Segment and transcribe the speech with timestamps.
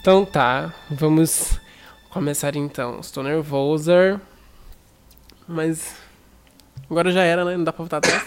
[0.00, 1.60] Então tá, vamos
[2.08, 3.00] começar então.
[3.00, 4.18] Estou nervosa,
[5.46, 5.94] mas
[6.88, 7.54] agora já era, né?
[7.54, 8.22] Não dá pra voltar atrás.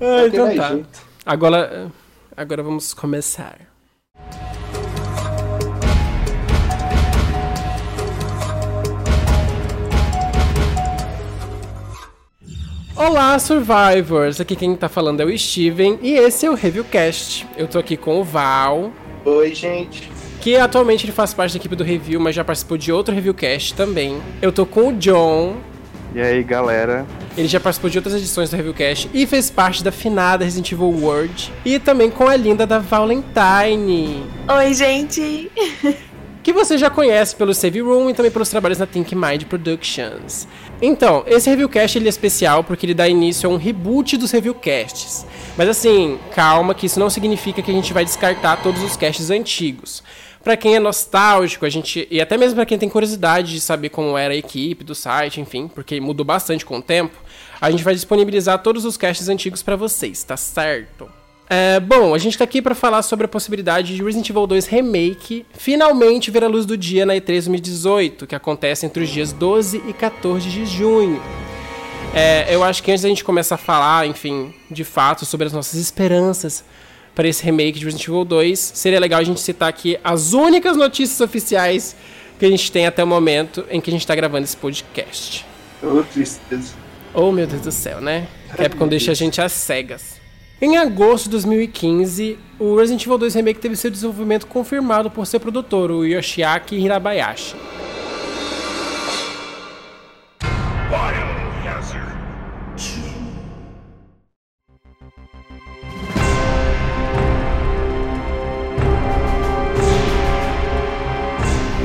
[0.00, 0.78] ah, então tá.
[1.26, 1.90] Agora,
[2.36, 3.73] agora vamos começar.
[12.96, 14.40] Olá, Survivors!
[14.40, 17.44] Aqui quem tá falando é o Steven e esse é o Reviewcast.
[17.56, 18.92] Eu tô aqui com o Val.
[19.24, 20.08] Oi, gente.
[20.40, 23.74] Que atualmente ele faz parte da equipe do Review, mas já participou de outro Reviewcast
[23.74, 24.22] também.
[24.40, 25.56] Eu tô com o John.
[26.14, 27.04] E aí, galera?
[27.36, 30.86] Ele já participou de outras edições do Reviewcast e fez parte da finada Resident Evil
[30.90, 31.52] World.
[31.64, 34.22] E também com a linda da Valentine.
[34.48, 35.50] Oi, gente!
[36.44, 40.46] que você já conhece pelo Save Room e também pelos trabalhos na Think Mind Productions.
[40.82, 45.24] Então, esse reviewcast ele é especial porque ele dá início a um reboot dos reviewcasts.
[45.56, 49.30] Mas assim, calma que isso não significa que a gente vai descartar todos os casts
[49.30, 50.02] antigos.
[50.42, 53.88] Para quem é nostálgico, a gente e até mesmo para quem tem curiosidade de saber
[53.88, 57.16] como era a equipe do site, enfim, porque mudou bastante com o tempo,
[57.58, 61.08] a gente vai disponibilizar todos os casts antigos para vocês, tá certo?
[61.48, 64.66] É, bom, a gente tá aqui para falar sobre a possibilidade de Resident Evil 2
[64.66, 69.32] Remake finalmente ver a luz do dia na E3 2018, que acontece entre os dias
[69.32, 71.22] 12 e 14 de junho.
[72.14, 75.52] É, eu acho que antes da gente começar a falar, enfim, de fato, sobre as
[75.52, 76.64] nossas esperanças
[77.14, 80.76] para esse remake de Resident Evil 2, seria legal a gente citar aqui as únicas
[80.76, 81.94] notícias oficiais
[82.38, 85.44] que a gente tem até o momento em que a gente está gravando esse podcast.
[85.82, 86.72] Oh, tristeza.
[87.12, 88.26] Oh, meu Deus do céu, né?
[88.56, 90.13] Capcom deixa a gente às cegas.
[90.60, 95.40] Em agosto de 2015, o Resident Evil 2 Remake teve seu desenvolvimento confirmado por seu
[95.40, 97.56] produtor, o Yoshiaki Hirabayashi.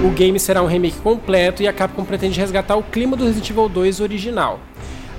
[0.06, 3.50] O game será um remake completo e a Capcom pretende resgatar o clima do Resident
[3.50, 4.60] Evil 2 original.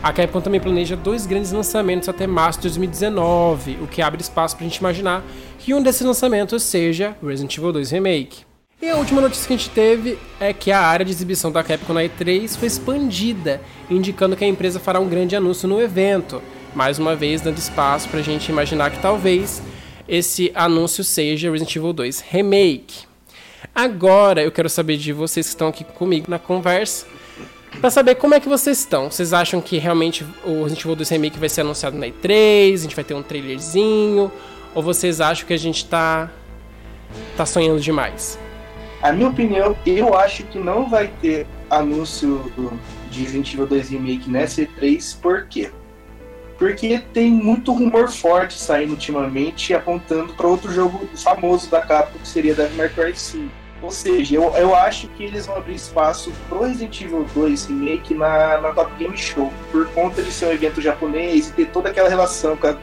[0.03, 4.56] A Capcom também planeja dois grandes lançamentos até março de 2019, o que abre espaço
[4.56, 5.22] para a gente imaginar
[5.59, 8.44] que um desses lançamentos seja Resident Evil 2 Remake.
[8.81, 11.62] E a última notícia que a gente teve é que a área de exibição da
[11.62, 16.43] Capcom na E3 foi expandida, indicando que a empresa fará um grande anúncio no evento,
[16.75, 19.62] mais uma vez dando espaço para a gente imaginar que talvez
[20.09, 23.05] esse anúncio seja Resident Evil 2 Remake.
[23.75, 27.05] Agora eu quero saber de vocês que estão aqui comigo na conversa
[27.78, 29.10] Pra saber como é que vocês estão.
[29.10, 32.75] Vocês acham que realmente o Resident Evil 2 Remake vai ser anunciado na E3?
[32.75, 34.32] A gente vai ter um trailerzinho?
[34.75, 36.31] Ou vocês acham que a gente tá.
[37.36, 38.38] tá sonhando demais?
[39.03, 42.53] A minha opinião, eu acho que não vai ter anúncio
[43.10, 45.70] de Resident Evil 2 Remake nessa E3, por quê?
[46.58, 52.28] Porque tem muito rumor forte saindo ultimamente apontando para outro jogo famoso da Capcom, que
[52.28, 53.59] seria Devil May Cry 5.
[53.83, 58.15] Ou seja, eu, eu acho que eles vão abrir espaço pro Resident Evil 2 Remake
[58.15, 61.89] na, na Top Game Show, por conta de ser um evento japonês e ter toda
[61.89, 62.77] aquela relação com, a,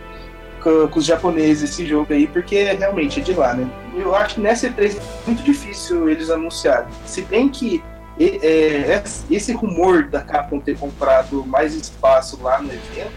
[0.63, 3.69] com, com os japoneses esse jogo aí, porque realmente é de lá, né?
[3.95, 6.87] Eu acho que nessa E3 é muito difícil eles anunciarem.
[7.05, 7.83] Se bem que
[8.19, 13.11] é, esse rumor da Capcom ter comprado mais espaço lá no evento,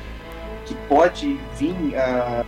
[0.67, 2.45] que pode vir a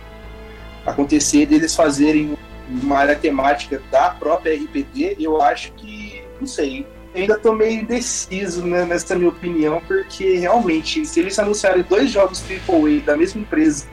[0.85, 2.37] acontecer deles fazerem
[2.81, 8.65] uma área temática da própria RPD, eu acho que, não sei, ainda tô meio indeciso
[8.65, 13.85] né, nessa minha opinião, porque realmente, se eles anunciarem dois jogos AAA da mesma empresa,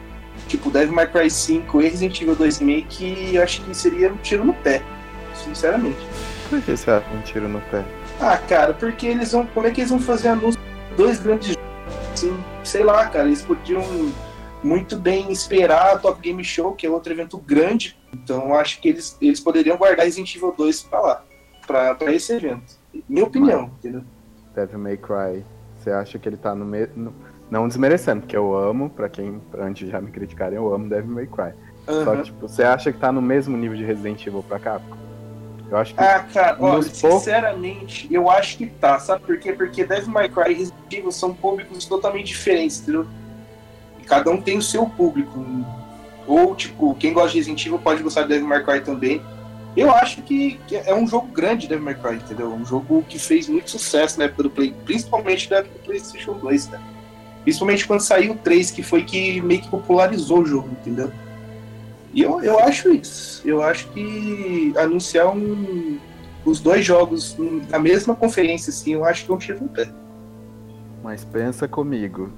[0.48, 4.16] tipo Devil May Cry 5 e Resident Evil 2 Remake, eu acho que seria um
[4.16, 4.82] tiro no pé,
[5.34, 5.98] sinceramente.
[6.48, 7.84] Por que você acha um tiro no pé?
[8.20, 9.46] Ah, cara, porque eles vão.
[9.46, 10.60] Como é que eles vão fazer anúncio
[10.90, 11.60] de dois grandes jogos?
[12.12, 13.82] Assim, sei lá, cara, eles podiam
[14.62, 17.96] muito bem esperar a Top Game Show, que é outro evento grande.
[18.12, 21.24] Então acho que eles, eles poderiam guardar Resident Evil 2 para lá,
[21.66, 22.74] para esse evento.
[23.08, 24.04] Minha opinião, Mas, entendeu?
[24.54, 25.44] Devil May Cry,
[25.76, 27.14] você acha que ele tá no mesmo.
[27.50, 31.26] Não desmerecendo, porque eu amo, para quem antes já me criticarem, eu amo Devil May
[31.26, 31.52] Cry.
[31.88, 32.04] Uhum.
[32.04, 34.96] Só que, tipo, você acha que tá no mesmo nível de Resident Evil pra Capcom?
[35.70, 36.00] Eu acho que.
[36.00, 38.98] Ah, cara, olha, sinceramente, eu acho que tá.
[38.98, 39.52] Sabe por quê?
[39.52, 43.06] Porque Devil May Cry e Resident Evil são públicos totalmente diferentes, entendeu?
[44.10, 45.38] cada um tem o seu público.
[46.30, 49.20] Ou, tipo, quem gosta de Resident Evil pode gostar de Devil May Cry também.
[49.76, 52.54] Eu acho que, que é um jogo grande Devil May Cry, entendeu?
[52.54, 56.34] Um jogo que fez muito sucesso na época do Play, principalmente na época do PlayStation
[56.34, 56.80] 2, né?
[57.42, 61.10] Principalmente quando saiu o 3, que foi que meio que popularizou o jogo, entendeu?
[62.14, 63.42] E eu, eu acho isso.
[63.44, 65.98] Eu acho que anunciar um,
[66.44, 67.36] os dois jogos
[67.68, 69.90] na mesma conferência, assim, eu acho que é um tiro no pé.
[71.02, 72.32] Mas pensa comigo.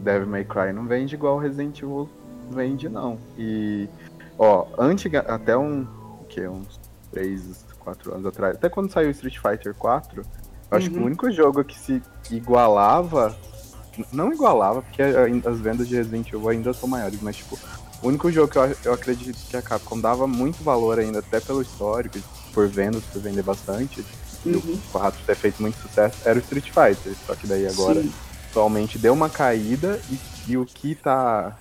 [0.00, 2.08] Devil May Cry não vende igual Resident Evil
[2.52, 3.18] vende, não.
[3.36, 3.88] E,
[4.38, 5.86] ó, antes, até um,
[6.28, 8.56] que uns 3, 4 anos atrás.
[8.56, 10.22] Até quando saiu Street Fighter 4,
[10.70, 11.06] eu acho que o uhum.
[11.06, 13.36] único jogo que se igualava.
[14.10, 17.58] Não igualava, porque as vendas de Resident Evil ainda são maiores, mas tipo,
[18.02, 21.40] o único jogo que eu, eu acredito que a Capcom dava muito valor ainda, até
[21.40, 22.18] pelo histórico,
[22.54, 24.00] por vendas, por vender bastante,
[24.46, 24.52] uhum.
[24.52, 27.14] e o 4 ter feito muito sucesso, era o Street Fighter.
[27.26, 28.12] Só que daí agora, Sim.
[28.50, 31.58] atualmente, deu uma caída e, e o que tá.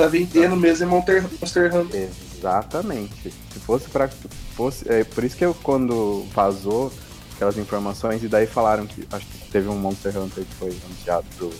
[0.00, 2.08] Tá vendendo mesmo é Monster, Monster Hunter.
[2.38, 3.32] Exatamente.
[3.52, 4.08] Se fosse para
[4.54, 6.92] fosse, é por isso que eu quando vazou
[7.34, 11.26] aquelas informações e daí falaram que acho que teve um Monster Hunter que foi anunciado
[11.36, 11.50] pro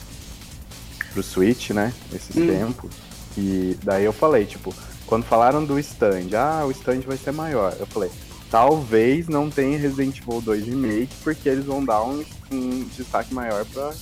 [1.13, 2.47] pro Switch, né, esses hum.
[2.47, 2.91] tempos.
[3.37, 4.75] E daí eu falei, tipo,
[5.07, 7.75] quando falaram do stand, ah, o stand vai ser maior.
[7.79, 8.11] Eu falei,
[8.51, 13.65] talvez não tenha Resident Evil 2 Remake, porque eles vão dar um, um destaque maior
[13.67, 13.93] para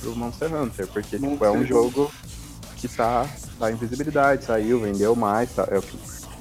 [0.00, 2.10] pro Monster Hunter, porque tipo, é um jogo
[2.82, 3.28] que tá,
[3.60, 5.84] tá em visibilidade, saiu, vendeu mais, tá, é, o,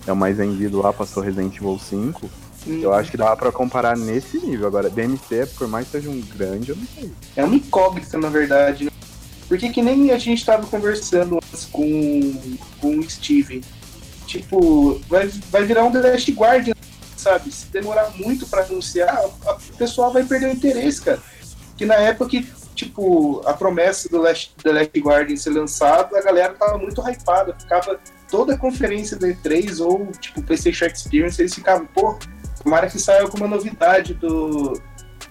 [0.07, 2.29] é o mais vendido lá, passou Resident Evil 5.
[2.67, 2.79] Hum.
[2.81, 4.67] Eu acho que dá pra comparar nesse nível.
[4.67, 7.11] Agora, DMC, por mais que seja um grande, eu não sei.
[7.35, 8.85] É uma incógnita, na verdade.
[8.85, 8.91] Né?
[9.47, 13.61] Porque que nem a gente tava conversando antes com, com o Steven.
[14.25, 16.73] Tipo, vai, vai virar um The Last Guardian,
[17.17, 17.51] sabe?
[17.51, 21.19] Se demorar muito para anunciar, o pessoal vai perder o interesse, cara.
[21.77, 26.21] Que na época que tipo, a promessa do Last, The Last Guardian ser lançado, a
[26.21, 31.53] galera tava muito hypada, ficava toda a conferência do E3 ou, tipo, PlayStation Experience, eles
[31.53, 32.17] ficavam, pô,
[32.63, 34.81] tomara que saia alguma novidade do,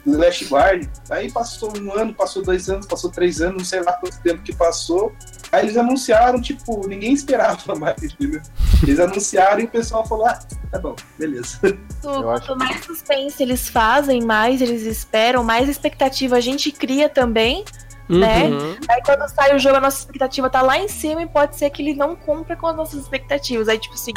[0.05, 0.88] do The Last Guardian.
[1.11, 4.43] Aí passou um ano, passou dois anos, passou três anos, não sei lá quanto tempo
[4.43, 5.12] que passou.
[5.52, 8.41] Aí eles anunciaram, tipo, ninguém esperava mais, entendeu?
[8.82, 10.38] Eles anunciaram e o pessoal falou, ah,
[10.70, 11.58] tá bom, beleza.
[12.02, 17.64] Quanto mais suspense eles fazem, mais eles esperam, mais expectativa a gente cria também.
[18.08, 18.47] Né?
[18.47, 18.70] Uhum.
[18.70, 18.76] Né?
[18.88, 21.70] Aí quando sai o jogo, a nossa expectativa tá lá em cima e pode ser
[21.70, 23.69] que ele não cumpra com as nossas expectativas.
[23.69, 24.12] Aí, tipo assim,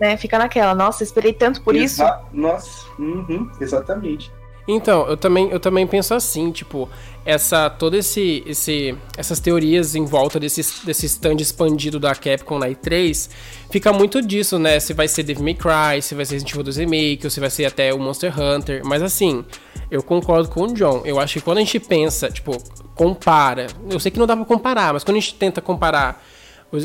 [0.00, 0.16] né?
[0.16, 2.36] Fica naquela, nossa, esperei tanto por Exa isso.
[2.36, 4.32] Nossa, uhum, exatamente.
[4.66, 6.88] Então, eu também, eu também penso assim, tipo,
[7.24, 12.68] essa todo esse, esse essas teorias em volta desse, desse stand expandido da Capcom na
[12.68, 13.28] E3,
[13.70, 14.78] fica muito disso, né?
[14.78, 17.40] Se vai ser Devil May Cry, se vai ser Resident Evil 2 Remake, ou se
[17.40, 19.44] vai ser até o Monster Hunter, mas assim,
[19.90, 21.02] eu concordo com o John.
[21.04, 22.56] Eu acho que quando a gente pensa, tipo,
[22.94, 26.24] compara, eu sei que não dá pra comparar, mas quando a gente tenta comparar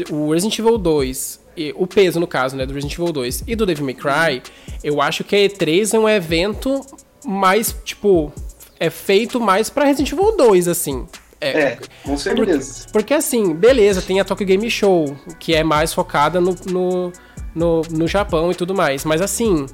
[0.09, 3.65] o Resident Evil 2 o peso, no caso, né, do Resident Evil 2 e do
[3.65, 4.43] Devil May Cry,
[4.83, 6.85] eu acho que a E3 é um evento
[7.25, 8.31] mais, tipo,
[8.79, 11.05] é feito mais pra Resident Evil 2, assim.
[11.39, 12.73] É, é, com certeza.
[12.83, 17.11] Porque, porque, assim, beleza, tem a Tokyo Game Show, que é mais focada no, no,
[17.53, 19.05] no, no Japão e tudo mais.
[19.05, 19.67] Mas assim,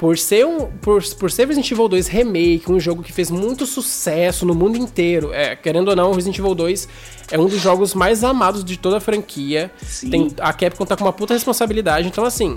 [0.00, 3.66] por ser, um, por, por ser Resident Evil 2 Remake, um jogo que fez muito
[3.66, 6.88] sucesso no mundo inteiro, é, querendo ou não, Resident Evil 2
[7.30, 9.70] é um dos jogos mais amados de toda a franquia.
[10.10, 12.56] Tem, a Capcom tá com uma puta responsabilidade, então assim,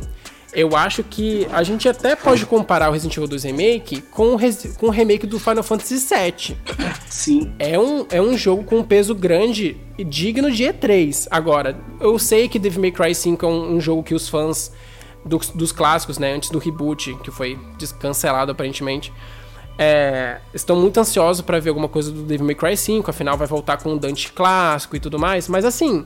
[0.53, 4.39] eu acho que a gente até pode comparar o Resident Evil 2 Remake com o,
[4.77, 6.57] com o remake do Final Fantasy VII.
[7.07, 7.53] Sim.
[7.57, 11.27] É um, é um jogo com um peso grande e digno de E3.
[11.29, 14.71] Agora, eu sei que Devil May Cry 5 é um, um jogo que os fãs
[15.25, 17.57] dos, dos, clássicos, né, antes do reboot, que foi
[17.99, 19.11] cancelado aparentemente,
[19.77, 23.47] é, estão muito ansiosos para ver alguma coisa do Devil May Cry 5, afinal vai
[23.47, 26.05] voltar com o Dante clássico e tudo mais, mas assim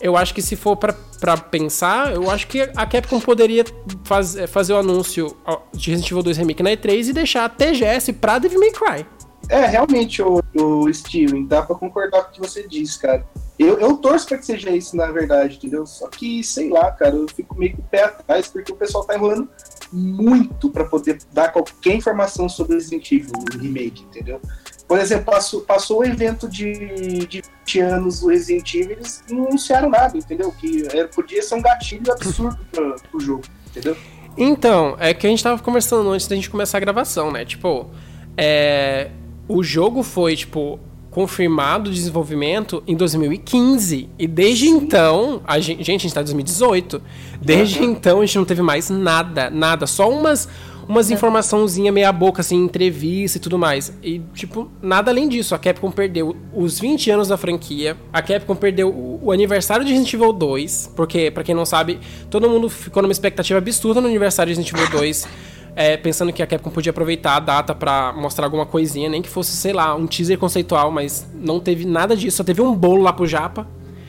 [0.00, 3.64] eu acho que se for para pensar, eu acho que a Capcom poderia
[4.04, 5.36] faz, fazer o anúncio
[5.72, 9.06] de Resident Evil 2 Remake na E3 e deixar a TGS pra Devil May Cry.
[9.48, 13.26] É, realmente, o, o Steven, dá pra concordar com o que você disse, cara.
[13.58, 15.86] Eu, eu torço pra que seja isso, na verdade, entendeu?
[15.86, 19.04] Só que, sei lá, cara, eu fico meio com o pé atrás, porque o pessoal
[19.04, 19.48] tá enrolando
[19.94, 24.40] muito para poder dar qualquer informação sobre Resident Evil Remake, entendeu?
[24.88, 29.46] Por exemplo, passou, passou o evento de, de 20 anos do Resident Evil, eles não
[29.46, 30.52] anunciaram nada, entendeu?
[30.52, 33.96] Que era, podia ser um gatilho absurdo pra, pro jogo, entendeu?
[34.36, 37.44] Então, é que a gente tava conversando antes da gente começar a gravação, né?
[37.44, 37.88] Tipo,
[38.36, 39.10] é,
[39.46, 40.80] o jogo foi, tipo,
[41.14, 44.08] confirmado o desenvolvimento em 2015.
[44.18, 44.76] E desde Sim.
[44.76, 47.00] então, a gente, gente, a gente tá em 2018.
[47.40, 47.92] Desde uhum.
[47.92, 49.86] então a gente não teve mais nada, nada.
[49.86, 50.48] Só umas
[50.88, 51.14] umas é.
[51.14, 53.92] informaçãozinha meia boca, assim, entrevista e tudo mais.
[54.02, 55.54] E, tipo, nada além disso.
[55.54, 57.96] A Capcom perdeu os 20 anos da franquia.
[58.12, 60.92] A Capcom perdeu o, o aniversário de Resident Evil 2.
[60.94, 64.82] Porque, para quem não sabe, todo mundo ficou numa expectativa absurda no aniversário de Resident
[64.82, 65.28] Evil 2.
[65.76, 69.28] É, pensando que a Capcom podia aproveitar a data para mostrar alguma coisinha, nem que
[69.28, 73.02] fosse, sei lá, um teaser conceitual, mas não teve nada disso, só teve um bolo
[73.02, 73.66] lá pro Japa.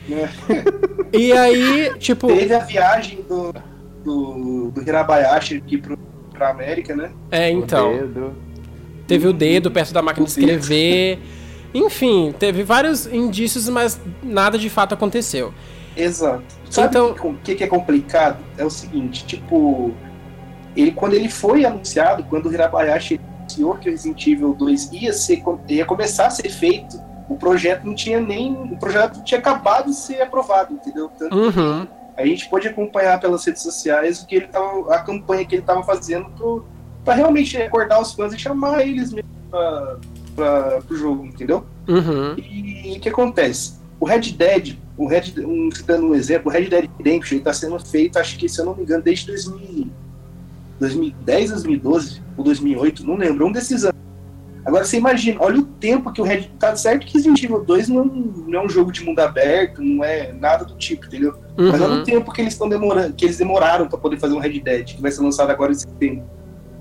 [0.08, 0.28] É.
[1.16, 2.28] e aí, tipo.
[2.28, 3.52] Teve a viagem do,
[4.04, 5.98] do, do Hirabayashi aqui pro
[6.36, 7.10] pra América, né?
[7.30, 7.92] É, então.
[9.06, 11.18] Teve o dedo perto da máquina de escrever.
[11.72, 15.52] Enfim, teve vários indícios, mas nada de fato aconteceu.
[15.96, 16.44] Exato.
[16.70, 17.10] Sabe então...
[17.10, 18.38] o que, que é complicado?
[18.58, 19.94] É o seguinte, tipo,
[20.76, 25.12] ele, quando ele foi anunciado, quando o Hirabayashi anunciou que o Resident Evil 2 ia,
[25.12, 28.52] ser, ia começar a ser feito, o projeto não tinha nem.
[28.52, 31.10] O projeto tinha acabado de ser aprovado, entendeu?
[31.18, 31.86] Tanto Uhum.
[32.16, 35.62] a gente pôde acompanhar pelas redes sociais o que ele tava, a campanha que ele
[35.62, 36.64] estava fazendo
[37.04, 39.28] para realmente recordar os fãs e chamar eles mesmo
[40.34, 41.64] para o jogo, entendeu?
[41.88, 42.34] Uhum.
[42.36, 43.74] E o que acontece?
[43.98, 47.78] O Red Dead, o Red, um, dando um exemplo, o Red Dead Redemption está sendo
[47.80, 49.88] feito, acho que se eu não me engano, desde 2000,
[50.78, 53.96] 2010, 2012 ou 2008, não lembro, um desses anos.
[54.64, 57.88] Agora você imagina, olha o tempo que o Red tá certo que Resident Evil 2
[57.88, 61.34] não, não é um jogo de mundo aberto, não é nada do tipo, entendeu?
[61.56, 61.70] Uhum.
[61.70, 64.40] Mas olha o tempo que eles estão demorando, que eles demoraram para poder fazer um
[64.40, 66.24] Red Dead, que vai ser lançado agora em setembro.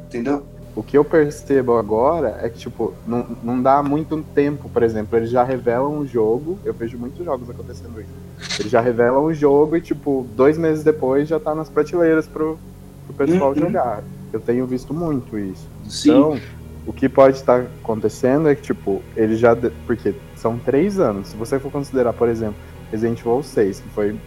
[0.08, 0.44] Entendeu?
[0.76, 5.18] O que eu percebo agora é que, tipo, não, não dá muito tempo, por exemplo,
[5.18, 8.60] eles já revelam o jogo, eu vejo muitos jogos acontecendo isso.
[8.60, 12.60] Eles já revelam o jogo e, tipo, dois meses depois já tá nas prateleiras pro,
[13.06, 13.56] pro pessoal Uhum.
[13.56, 14.04] jogar.
[14.34, 15.68] Eu tenho visto muito isso.
[15.88, 16.10] Sim.
[16.10, 16.40] Então,
[16.86, 19.54] o que pode estar acontecendo é que, tipo, ele já.
[19.54, 21.30] de- Porque são três anos.
[21.30, 22.56] Se você for considerar, por exemplo,
[22.92, 24.20] Resident Evil 6, que foi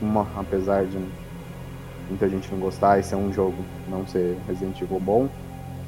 [0.00, 0.26] uma.
[0.36, 0.98] Apesar de
[2.08, 3.56] muita gente não gostar e ser um jogo
[3.88, 5.28] não ser Resident Evil bom,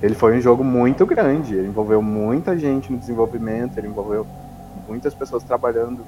[0.03, 1.55] ele foi um jogo muito grande.
[1.55, 4.27] Ele envolveu muita gente no desenvolvimento, ele envolveu
[4.89, 6.01] muitas pessoas trabalhando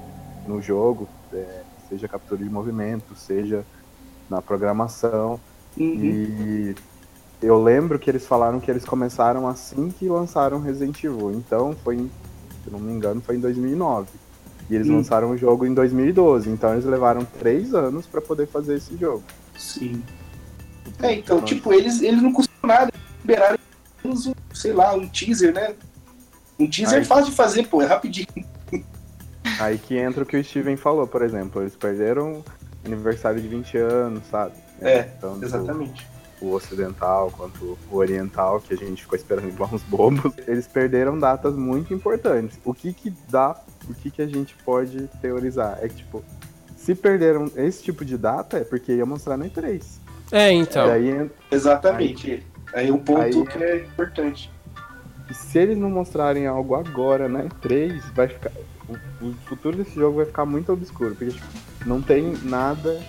[0.47, 3.63] no jogo, é, seja captura de movimento, seja
[4.29, 5.39] na programação.
[5.77, 5.85] Uhum.
[6.03, 6.75] E
[7.41, 11.31] eu lembro que eles falaram que eles começaram assim que lançaram Resident Evil.
[11.31, 12.11] Então foi, em-
[12.63, 14.07] se eu não me engano, foi em 2009.
[14.69, 14.97] E eles Hum.
[14.97, 16.49] lançaram o jogo em 2012.
[16.49, 19.23] Então eles levaram três anos pra poder fazer esse jogo.
[19.57, 20.01] Sim.
[21.01, 23.57] É, então, tipo, eles, eles não custam nada, liberaram
[24.05, 24.13] um,
[24.53, 25.73] sei lá, um teaser, né?
[26.59, 27.01] Um teaser Aí.
[27.01, 28.27] é fácil de fazer, pô, é rapidinho.
[29.59, 31.61] Aí que entra o que o Steven falou, por exemplo.
[31.61, 32.43] Eles perderam
[32.85, 34.53] aniversário de 20 anos, sabe?
[34.83, 36.05] É, Tanto Exatamente.
[36.41, 40.33] o ocidental quanto o oriental, que a gente ficou esperando igual uns bobos.
[40.47, 42.59] Eles perderam datas muito importantes.
[42.65, 43.55] O que que dá,
[43.89, 45.79] o que que a gente pode teorizar?
[45.81, 46.23] É que, tipo,
[46.75, 49.81] se perderam esse tipo de data, é porque ia mostrar no E3.
[50.31, 50.91] É, então.
[50.91, 52.45] Aí, en- Exatamente.
[52.73, 54.51] Aí um ponto Aí- que é importante.
[55.29, 58.51] e se eles não mostrarem algo agora na E3, vai ficar.
[58.89, 61.45] O, o futuro desse jogo vai ficar muito obscuro, porque tipo,
[61.85, 62.99] não tem nada.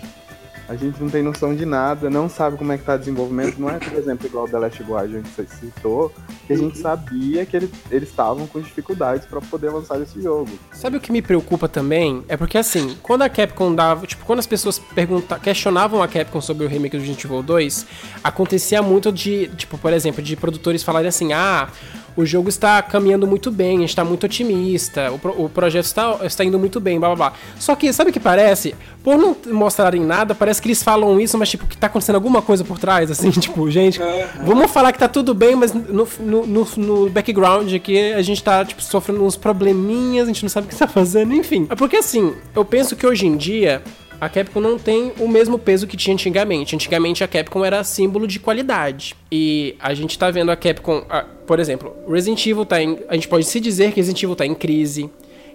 [0.67, 3.59] A gente não tem noção de nada, não sabe como é que tá o desenvolvimento.
[3.59, 6.11] Não é, por exemplo, igual o The Last Guardian que você citou,
[6.47, 10.49] que a gente sabia que ele- eles estavam com dificuldades pra poder lançar esse jogo.
[10.73, 12.25] Sabe o que me preocupa também?
[12.29, 16.41] É porque assim, quando a Capcom dava, tipo, quando as pessoas pergunta, questionavam a Capcom
[16.41, 17.87] sobre o remake do Resident Evil 2,
[18.23, 21.69] acontecia muito de, tipo, por exemplo, de produtores falarem assim: "Ah,
[22.17, 25.85] o jogo está caminhando muito bem, a gente está muito otimista, o, pro- o projeto
[25.87, 27.39] está, está indo muito bem, blá blá blá.
[27.59, 28.75] Só que, sabe o que parece?
[29.03, 32.41] Por não mostrarem nada, parece que eles falam isso, mas tipo, que tá acontecendo alguma
[32.41, 34.01] coisa por trás, assim, tipo, gente,
[34.45, 38.43] vamos falar que tá tudo bem, mas no, no, no, no background aqui a gente
[38.43, 41.67] tá, tipo, sofrendo uns probleminhas, a gente não sabe o que tá fazendo, enfim.
[41.71, 43.83] É porque assim, eu penso que hoje em dia
[44.21, 46.75] a Capcom não tem o mesmo peso que tinha antigamente.
[46.75, 49.15] Antigamente a Capcom era símbolo de qualidade.
[49.31, 51.05] E a gente tá vendo a Capcom,
[51.47, 52.99] por exemplo, Resident Evil tá em.
[53.09, 55.11] A gente pode se dizer que Resident Evil tá em crise.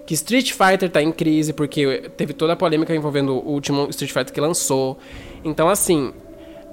[0.05, 4.12] Que Street Fighter tá em crise, porque teve toda a polêmica envolvendo o último Street
[4.12, 4.98] Fighter que lançou.
[5.43, 6.12] Então, assim,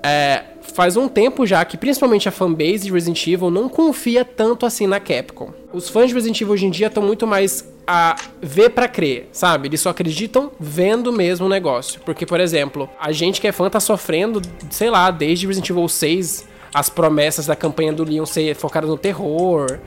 [0.03, 4.65] é, faz um tempo já que principalmente a fanbase de Resident Evil não confia tanto
[4.65, 5.51] assim na Capcom.
[5.73, 9.29] Os fãs de Resident Evil hoje em dia estão muito mais a ver pra crer,
[9.33, 9.69] sabe?
[9.69, 12.01] Eles só acreditam vendo mesmo o negócio.
[12.05, 15.89] Porque, por exemplo, a gente que é fã tá sofrendo, sei lá, desde Resident Evil
[15.89, 16.47] 6,
[16.79, 19.79] as promessas da campanha do Leon ser focada no terror,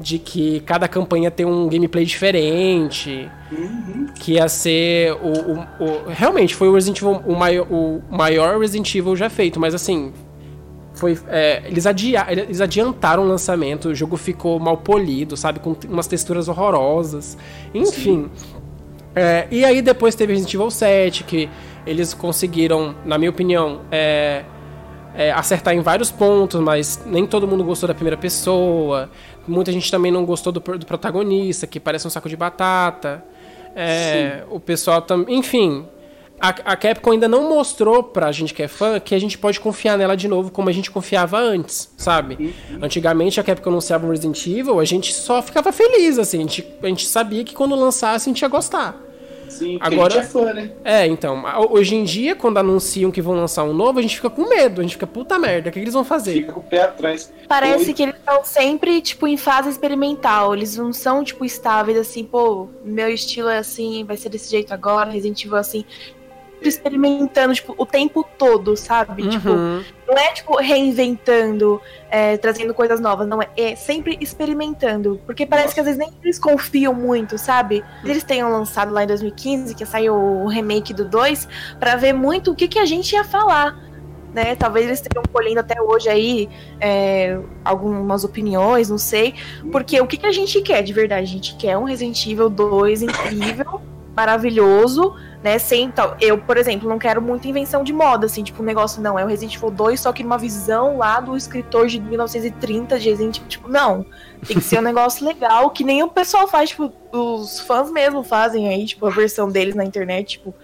[0.00, 3.28] de que cada campanha tem um gameplay diferente
[4.20, 8.60] que ia ser o, o- o- realmente foi o Resident Evil o maior, o maior
[8.60, 10.12] Resident Evil já feito, mas assim
[10.94, 15.74] foi é, eles, adia, eles adiantaram o lançamento, o jogo ficou mal polido, sabe, com
[15.88, 17.36] umas texturas horrorosas,
[17.74, 18.28] enfim.
[19.16, 21.48] É, e aí depois teve Resident Evil 7, que
[21.86, 24.44] eles conseguiram, na minha opinião, é,
[25.18, 29.10] é, acertar em vários pontos, mas nem todo mundo gostou da primeira pessoa.
[29.48, 33.24] Muita gente também não gostou do, do protagonista, que parece um saco de batata.
[33.74, 35.36] É, o pessoal também.
[35.36, 35.84] Enfim,
[36.40, 39.58] a, a Capcom ainda não mostrou pra gente que é fã que a gente pode
[39.58, 42.54] confiar nela de novo como a gente confiava antes, sabe?
[42.80, 46.38] Antigamente a Capcom anunciava um Resident Evil, a gente só ficava feliz, assim.
[46.38, 49.07] A gente, a gente sabia que quando lançasse a gente ia gostar.
[49.58, 50.70] Sim, Agora- a gente é fã, né?
[50.84, 54.30] É, então, hoje em dia, quando anunciam que vão lançar um novo, a gente fica
[54.30, 56.32] com medo, a gente fica, puta merda, o que, que eles vão fazer?
[56.34, 57.32] Fica com o pé atrás.
[57.48, 57.94] Parece Oi.
[57.94, 60.54] que eles estão sempre, tipo, em fase experimental.
[60.54, 64.72] Eles não são, tipo, estáveis, assim, pô, meu estilo é assim, vai ser desse jeito
[64.72, 65.84] agora, Resident Evil é assim.
[66.62, 69.22] Experimentando, tipo, o tempo todo, sabe?
[69.22, 69.30] Uhum.
[69.30, 73.40] Tipo, não é, tipo, reinventando, é, trazendo coisas novas, não.
[73.42, 75.20] É, é sempre experimentando.
[75.26, 77.84] Porque parece que às vezes nem eles confiam muito, sabe?
[78.04, 81.48] Eles tenham lançado lá em 2015, que saiu o remake do 2,
[81.78, 83.76] pra ver muito o que, que a gente ia falar.
[84.32, 84.54] Né?
[84.54, 86.48] Talvez eles estejam colhendo até hoje aí
[86.80, 89.34] é, algumas opiniões, não sei.
[89.72, 91.22] Porque o que, que a gente quer de verdade?
[91.22, 93.80] A gente quer um Resident Evil 2 incrível,
[94.14, 95.58] maravilhoso, né?
[95.58, 96.16] Sem tal.
[96.20, 99.24] Eu, por exemplo, não quero muita invenção de moda, assim, tipo, um negócio, não, é
[99.24, 103.36] o Resident Evil 2, só que numa visão lá do escritor de 1930 de Resident
[103.36, 104.04] Evil, tipo, não.
[104.46, 108.22] Tem que ser um negócio legal, que nem o pessoal faz, tipo, os fãs mesmo
[108.22, 110.54] fazem aí, tipo, a versão deles na internet, tipo,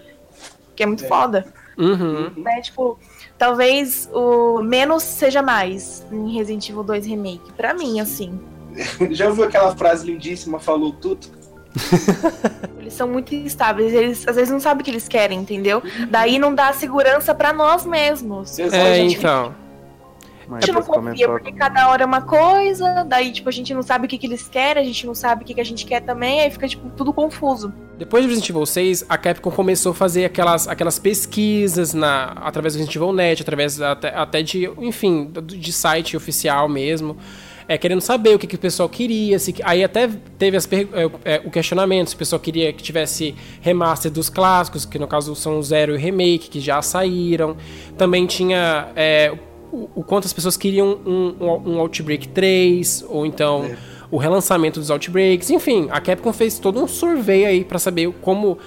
[0.75, 1.07] que é muito É.
[1.07, 1.45] foda.
[1.77, 2.31] Uhum.
[2.37, 2.61] Né?
[2.61, 2.97] Tipo,
[3.37, 7.51] talvez o menos seja mais em Resident Evil 2 Remake.
[7.53, 8.39] Pra mim, assim.
[9.11, 11.27] Já ouviu aquela frase lindíssima, falou tudo?
[12.79, 15.81] Eles são muito instáveis, eles às vezes não sabem o que eles querem, entendeu?
[16.09, 18.59] Daí não dá segurança pra nós mesmos.
[18.59, 19.55] É, a gente, então.
[20.51, 23.81] a gente não confia, porque cada hora é uma coisa, daí, tipo, a gente não
[23.81, 25.83] sabe o que, que eles querem, a gente não sabe o que, que a gente
[25.83, 27.73] quer também, aí fica, tipo, tudo confuso.
[27.97, 32.75] Depois de Resident Evil 6, a Capcom começou a fazer aquelas, aquelas pesquisas na, através
[32.75, 37.17] do Resident Evil Net, através até, até de, enfim, de site oficial mesmo,
[37.67, 39.39] é, querendo saber o que, que o pessoal queria.
[39.39, 40.87] Se, aí até teve as, é,
[41.23, 45.35] é, o questionamento se o pessoal queria que tivesse remaster dos clássicos, que no caso
[45.35, 47.57] são o Zero e o Remake, que já saíram.
[47.97, 49.33] Também tinha é,
[49.71, 53.77] o, o quanto as pessoas queriam um, um, um Outbreak 3, ou então É.
[54.11, 58.57] o relançamento dos Outbreaks, enfim, a Capcom fez todo um survey aí pra saber como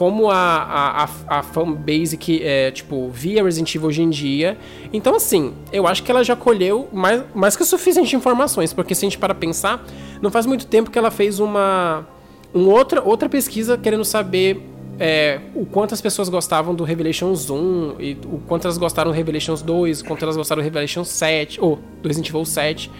[0.00, 4.56] como a, a, a, a fanbase que, é, tipo, via Resident Evil hoje em dia.
[4.94, 8.94] Então, assim, eu acho que ela já colheu mais, mais que o suficiente informações, porque
[8.94, 9.84] se a gente para pensar,
[10.22, 12.06] não faz muito tempo que ela fez uma
[12.54, 14.62] um outra, outra pesquisa querendo saber
[14.98, 19.14] é, o quanto as pessoas gostavam do Revelations 1, e o quanto elas gostaram do
[19.14, 22.90] Revelations 2, o quanto elas gostaram do Revelations 7, ou do Resident Evil 7.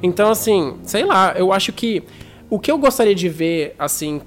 [0.00, 2.04] Então, assim, sei lá, eu acho que
[2.48, 4.20] o que eu gostaria de ver, assim,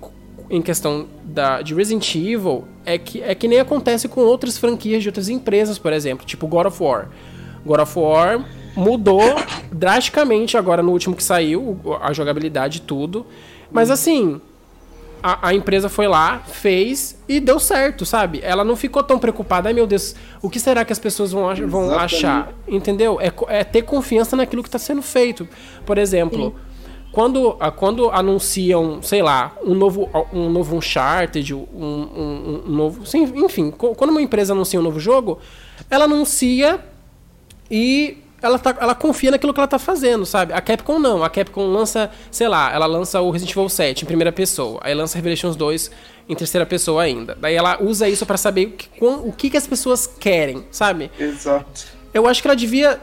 [0.51, 5.01] em questão da, de Resident Evil, é que, é que nem acontece com outras franquias
[5.01, 7.07] de outras empresas, por exemplo, tipo God of War.
[7.65, 9.21] God of War mudou
[9.71, 13.25] drasticamente agora no último que saiu, a jogabilidade e tudo.
[13.71, 14.41] Mas assim,
[15.23, 18.41] a, a empresa foi lá, fez e deu certo, sabe?
[18.43, 21.43] Ela não ficou tão preocupada, ai meu Deus, o que será que as pessoas vão,
[21.43, 22.15] vão Exatamente.
[22.15, 22.53] achar?
[22.67, 23.21] Entendeu?
[23.21, 25.47] É, é ter confiança naquilo que está sendo feito.
[25.85, 26.53] Por exemplo,
[27.11, 33.05] quando, ah, quando anunciam, sei lá, um novo, um novo Uncharted, um, um, um novo.
[33.05, 35.39] sim, Enfim, quando uma empresa anuncia um novo jogo,
[35.89, 36.79] ela anuncia
[37.69, 40.53] e ela, tá, ela confia naquilo que ela tá fazendo, sabe?
[40.53, 41.23] A Capcom não.
[41.23, 44.79] A Capcom lança, sei lá, ela lança o Resident Evil 7 em primeira pessoa.
[44.83, 45.91] Aí lança Revelations 2
[46.27, 47.37] em terceira pessoa ainda.
[47.39, 51.11] Daí ela usa isso pra saber o que, o que, que as pessoas querem, sabe?
[51.19, 51.85] Exato.
[52.13, 52.99] Eu acho que ela devia,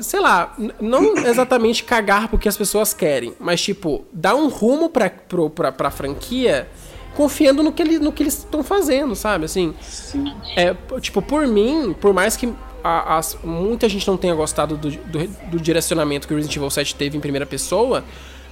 [0.00, 5.08] sei lá, não exatamente cagar porque as pessoas querem, mas tipo, dar um rumo pra,
[5.10, 6.68] pro, pra, pra franquia
[7.14, 9.44] confiando no que, ele, no que eles estão fazendo, sabe?
[9.44, 10.32] Assim, Sim.
[10.56, 12.52] é, tipo, por mim, por mais que
[12.84, 16.70] a- as- muita gente não tenha gostado do, do, do direcionamento que o Resident Evil
[16.70, 18.04] 7 teve em primeira pessoa,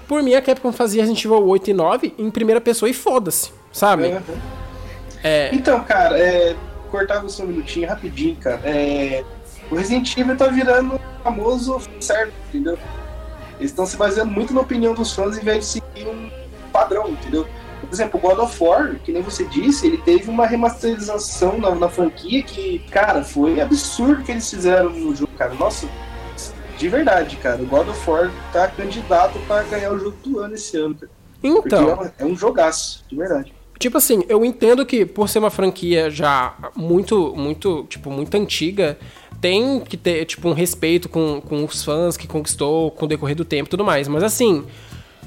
[0.08, 3.52] por mim a Capcom fazia Resident Evil 8 e 9 em primeira pessoa e foda-se,
[3.72, 4.04] sabe?
[4.08, 4.20] Uhum.
[5.22, 6.56] É, Então, cara, é,
[6.90, 8.60] cortar você um minutinho rapidinho, cara.
[8.64, 9.24] É,
[9.70, 12.78] o Resident Evil tá virando famoso certo, entendeu?
[13.58, 16.30] Eles estão se baseando muito na opinião dos fãs em vez de seguir um
[16.72, 17.46] padrão, entendeu?
[17.80, 21.74] Por exemplo, o God of War, que nem você disse, ele teve uma remasterização na,
[21.74, 25.54] na franquia que, cara, foi absurdo que eles fizeram no jogo, cara.
[25.54, 25.86] Nossa,
[26.78, 27.62] de verdade, cara.
[27.62, 31.10] O God of War tá candidato pra ganhar o jogo do ano esse ano, cara.
[31.40, 31.88] Porque então.
[31.90, 33.54] é um- é um jogaço, de verdade.
[33.78, 38.98] Tipo assim, eu entendo que por ser uma franquia já muito, muito, tipo, muito antiga,
[39.40, 43.36] tem que ter, tipo, um respeito com, com os fãs que conquistou com o decorrer
[43.36, 44.08] do tempo e tudo mais.
[44.08, 44.64] Mas assim,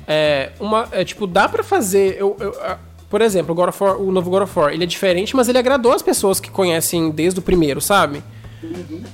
[0.08, 2.16] é, uma, é, tipo, dá pra fazer.
[2.20, 2.78] Eu, eu, a-
[3.10, 5.48] por exemplo, o, God of War- o novo God of War, ele é diferente, mas
[5.50, 8.22] ele agradou as pessoas que conhecem desde o primeiro, sabe?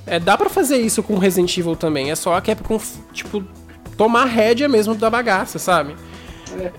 [0.06, 2.10] É, dá pra fazer isso com Resident Evil também.
[2.10, 2.78] É só a Capcom,
[3.12, 3.42] tipo,
[3.96, 5.94] tomar a rédea mesmo da bagaça, sabe?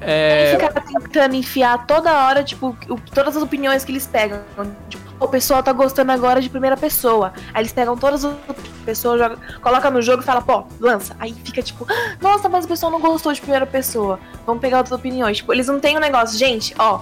[0.02, 2.76] É, Ficar tentando enfiar toda hora, tipo,
[3.14, 4.42] todas as opiniões que eles pegam.
[4.90, 7.34] Tipo, o pessoal tá gostando agora de primeira pessoa.
[7.54, 8.36] Aí eles pegam todas as
[8.86, 11.16] pessoas, joga, coloca no jogo e fala, pô, lança.
[11.20, 14.20] Aí fica tipo, "Ah, nossa, mas o pessoal não gostou de primeira pessoa.
[14.46, 15.38] Vamos pegar outras opiniões.
[15.38, 17.02] Tipo, eles não têm um negócio, gente, ó.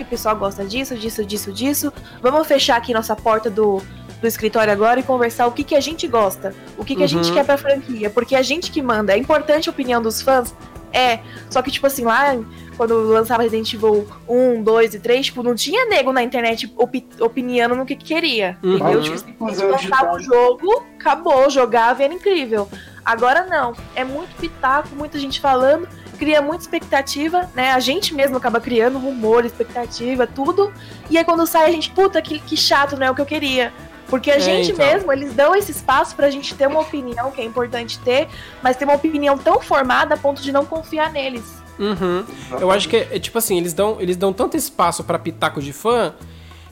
[0.00, 1.92] O pessoal gosta disso, disso, disso, disso.
[2.20, 3.80] Vamos fechar aqui nossa porta do,
[4.20, 6.52] do escritório agora e conversar o que, que a gente gosta.
[6.76, 7.34] O que, que a gente Uhum.
[7.34, 8.10] quer pra franquia.
[8.10, 9.12] Porque a gente que manda.
[9.14, 10.52] É importante a opinião dos fãs.
[10.94, 11.18] É.
[11.50, 12.36] Só que, tipo assim, lá
[12.76, 17.06] quando lançava Resident Evil 1, 2 e 3, tipo, não tinha nego na internet opi
[17.20, 18.58] opinando no que, que queria.
[18.62, 18.76] Uhum.
[18.76, 19.02] Entendeu?
[19.02, 22.68] Tipo, assim, lançava o jogo, acabou, jogava e era incrível.
[23.04, 23.74] Agora não.
[23.94, 25.86] É muito pitaco, muita gente falando,
[26.18, 27.72] cria muita expectativa, né?
[27.72, 30.72] A gente mesmo acaba criando rumor, expectativa, tudo.
[31.10, 33.26] E aí quando sai a gente, puta, que, que chato, não é o que eu
[33.26, 33.72] queria.
[34.08, 34.86] Porque a é, gente então.
[34.86, 38.28] mesmo, eles dão esse espaço pra gente ter uma opinião, que é importante ter,
[38.62, 41.62] mas ter uma opinião tão formada a ponto de não confiar neles.
[41.78, 42.24] Uhum.
[42.60, 45.60] Eu acho que é, é, tipo assim, eles dão, eles dão tanto espaço para pitaco
[45.60, 46.14] de fã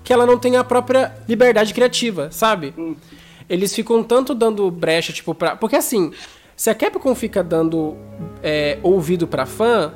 [0.04, 2.74] que ela não tem a própria liberdade criativa, sabe?
[2.76, 2.96] Uhum.
[3.48, 5.56] Eles ficam tanto dando brecha, tipo, pra.
[5.56, 6.12] Porque assim,
[6.56, 7.96] se a Capcom fica dando
[8.42, 9.92] é, ouvido pra fã,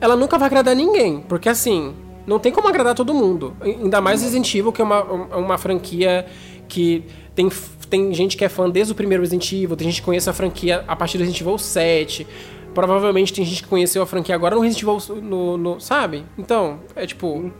[0.00, 1.20] ela nunca vai agradar ninguém.
[1.20, 1.94] Porque assim,
[2.26, 3.56] não tem como agradar todo mundo.
[3.60, 6.26] Ainda mais Resident Evil, que é uma, uma franquia
[6.68, 7.04] que
[7.34, 7.48] tem,
[7.88, 10.32] tem gente que é fã desde o primeiro Resident Evil, tem gente que conhece a
[10.32, 12.26] franquia a partir do Resident Evil 7.
[12.74, 16.24] Provavelmente tem gente que conheceu a franquia agora no Resident Evil, no, no sabe?
[16.36, 17.50] Então, é tipo...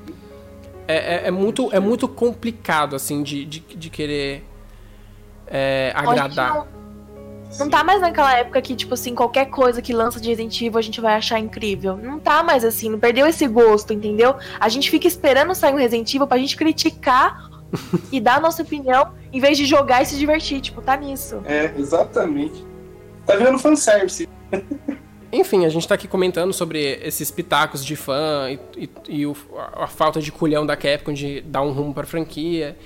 [0.86, 4.42] É, é, é, muito, é muito complicado, assim, de, de, de querer
[5.46, 6.66] é, agradar.
[7.58, 10.78] Não, tá mais naquela época que, tipo assim, qualquer coisa que lança de Resident Evil
[10.78, 11.96] a gente vai achar incrível.
[11.96, 14.34] Não tá mais assim, não perdeu esse gosto, entendeu?
[14.60, 17.47] A gente fica esperando sair um Resident Evil pra gente criticar
[18.12, 20.60] e dar a nossa opinião, em vez de jogar e se divertir.
[20.60, 21.42] Tipo, tá nisso.
[21.44, 22.64] É, exatamente.
[23.26, 24.28] Tá vendo fanservice.
[25.30, 29.36] Enfim, a gente tá aqui comentando sobre esses pitacos de fã e, e, e o,
[29.56, 32.76] a, a, falta de culhão da Capcom de dar um rumo pra franquia.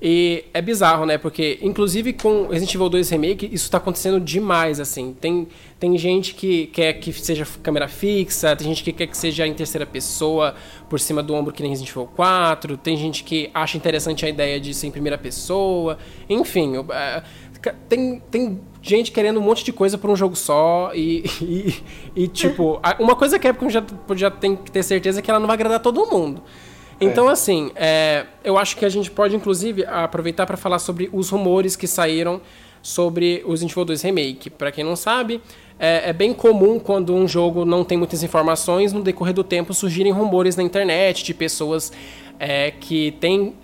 [0.00, 1.18] E é bizarro, né?
[1.18, 5.16] Porque, inclusive, com Resident Evil 2 Remake, isso tá acontecendo demais, assim.
[5.20, 5.48] Tem,
[5.80, 9.54] tem gente que quer que seja câmera fixa, tem gente que quer que seja em
[9.54, 10.54] terceira pessoa,
[10.88, 14.28] por cima do ombro, que nem Resident Evil 4, tem gente que acha interessante a
[14.28, 15.98] ideia de ser em primeira pessoa.
[16.30, 17.22] Enfim, é,
[17.88, 21.74] tem, tem gente querendo um monte de coisa por um jogo só e, e,
[22.14, 23.82] e tipo, uma coisa que a Capcom já,
[24.14, 26.40] já tem que ter certeza é que ela não vai agradar todo mundo.
[27.00, 27.32] Então, é.
[27.32, 31.76] assim, é, eu acho que a gente pode, inclusive, aproveitar para falar sobre os rumores
[31.76, 32.40] que saíram
[32.82, 34.50] sobre o Resident Evil 2 Remake.
[34.50, 35.40] Para quem não sabe,
[35.78, 39.72] é, é, bem comum quando um jogo não tem muitas informações, no decorrer do tempo
[39.72, 41.92] surgirem rumores na internet de pessoas
[42.38, 43.54] é, que têm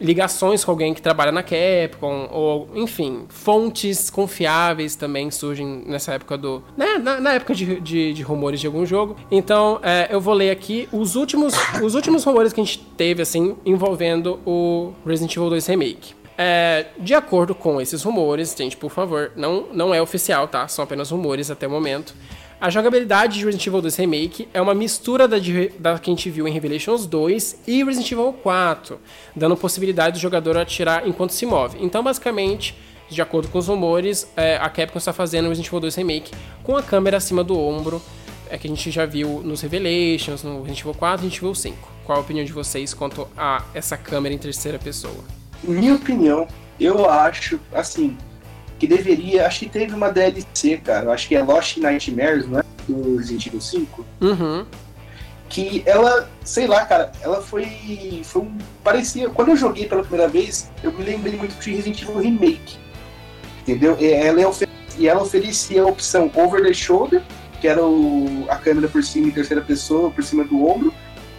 [0.00, 6.36] ligações com alguém que trabalha na Capcom, ou, enfim, fontes confiáveis também surgem nessa época
[6.36, 6.62] do.
[6.76, 9.16] Né, na, na época de, de, de, rumores de algum jogo.
[9.30, 13.22] Então, é, eu vou ler aqui os últimos, os últimos rumores que a gente teve,
[13.22, 16.14] assim, envolvendo o Resident Evil 2 Remake.
[16.36, 20.66] É, de acordo com esses rumores, gente, por favor, não, não é oficial, tá?
[20.66, 22.14] São apenas rumores até o momento.
[22.64, 25.36] A jogabilidade de Resident Evil 2 Remake é uma mistura da,
[25.78, 28.98] da que a gente viu em Revelations 2 e Resident Evil 4,
[29.36, 31.76] dando possibilidade do jogador atirar enquanto se move.
[31.78, 32.74] Então, basicamente,
[33.10, 36.74] de acordo com os rumores, é, a Capcom está fazendo Resident Evil 2 Remake com
[36.74, 38.00] a câmera acima do ombro,
[38.48, 41.54] é que a gente já viu nos Revelations, no Resident Evil 4 e Resident Evil
[41.54, 41.92] 5.
[42.06, 45.22] Qual a opinião de vocês quanto a essa câmera em terceira pessoa?
[45.62, 46.48] Minha opinião,
[46.80, 48.16] eu acho, assim,
[48.78, 49.46] que deveria.
[49.46, 51.12] Acho que teve uma DLC, cara.
[51.12, 52.64] Acho que é Lost Nightmares, não é?
[52.88, 54.06] Do Resident Evil 5.
[54.20, 54.66] Uhum.
[55.48, 58.22] Que ela, sei lá, cara, ela foi.
[58.24, 59.28] foi um, parecia.
[59.30, 62.78] Quando eu joguei pela primeira vez, eu me lembrei muito de Resident Evil Remake.
[63.62, 63.96] Entendeu?
[63.98, 67.22] E ela, é e ela oferecia a opção over the shoulder,
[67.60, 70.92] que era o, a câmera por cima em terceira pessoa, por cima do ombro.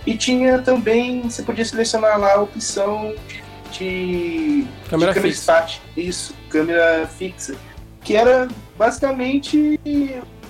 [0.06, 1.24] E tinha também.
[1.24, 3.46] Você podia selecionar lá a opção de
[3.80, 5.80] de câmera, de câmera fixa.
[5.96, 7.56] Isso, câmera fixa.
[8.02, 9.80] Que era basicamente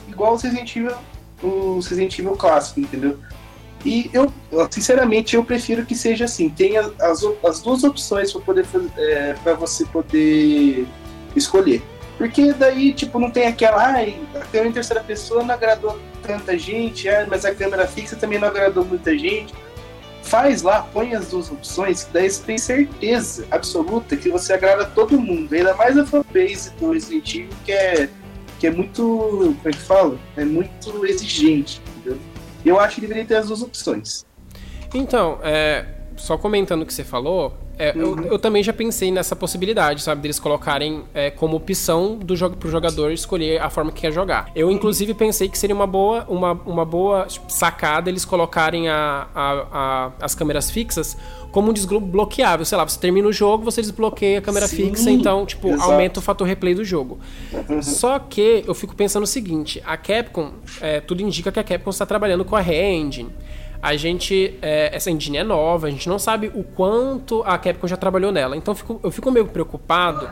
[0.07, 0.95] igual o Resident Evil,
[1.41, 3.17] o Resident Evil clássico, entendeu?
[3.83, 4.31] E eu,
[4.69, 6.49] sinceramente, eu prefiro que seja assim.
[6.49, 8.65] Tenha as, as duas opções para poder
[8.97, 10.85] é, para você poder
[11.35, 11.81] escolher.
[12.17, 16.57] Porque daí, tipo, não tem aquela, ai, a câmera em terceira pessoa não agradou tanta
[16.57, 19.53] gente, é, mas a câmera fixa também não agradou muita gente
[20.25, 24.85] faz lá, põe as duas opções, que daí você tem certeza absoluta que você agrada
[24.85, 28.09] todo mundo, ainda mais a fanbase do Resident Evil, que é,
[28.59, 30.17] que é muito, como é que fala?
[30.35, 32.19] É muito exigente, entendeu?
[32.65, 34.25] Eu acho que deveria ter as duas opções.
[34.93, 35.85] Então, é,
[36.17, 38.01] só comentando o que você falou, é, uhum.
[38.01, 40.21] eu, eu, também já pensei nessa possibilidade, sabe?
[40.21, 44.49] Deles colocarem é, como opção do jogo pro jogador escolher a forma que quer jogar.
[44.55, 49.27] Eu, inclusive, pensei que seria uma boa, uma, uma boa tipo, sacada eles colocarem a,
[49.35, 51.17] a, a, as câmeras fixas
[51.51, 52.65] como um desbloqueável.
[52.65, 55.91] Sei lá, você termina o jogo, você desbloqueia a câmera Sim, fixa, então, tipo, exato.
[55.91, 57.19] aumenta o fator replay do jogo.
[57.51, 57.81] Uhum.
[57.81, 61.89] Só que eu fico pensando o seguinte: a Capcom, é, tudo indica que a Capcom
[61.89, 63.31] está trabalhando com a Re-Engine
[63.85, 64.55] a gente.
[64.63, 68.31] É, essa engine é nova, a gente não sabe o quanto a Capcom já trabalhou
[68.31, 68.57] nela.
[68.57, 70.27] Então eu fico, eu fico meio preocupado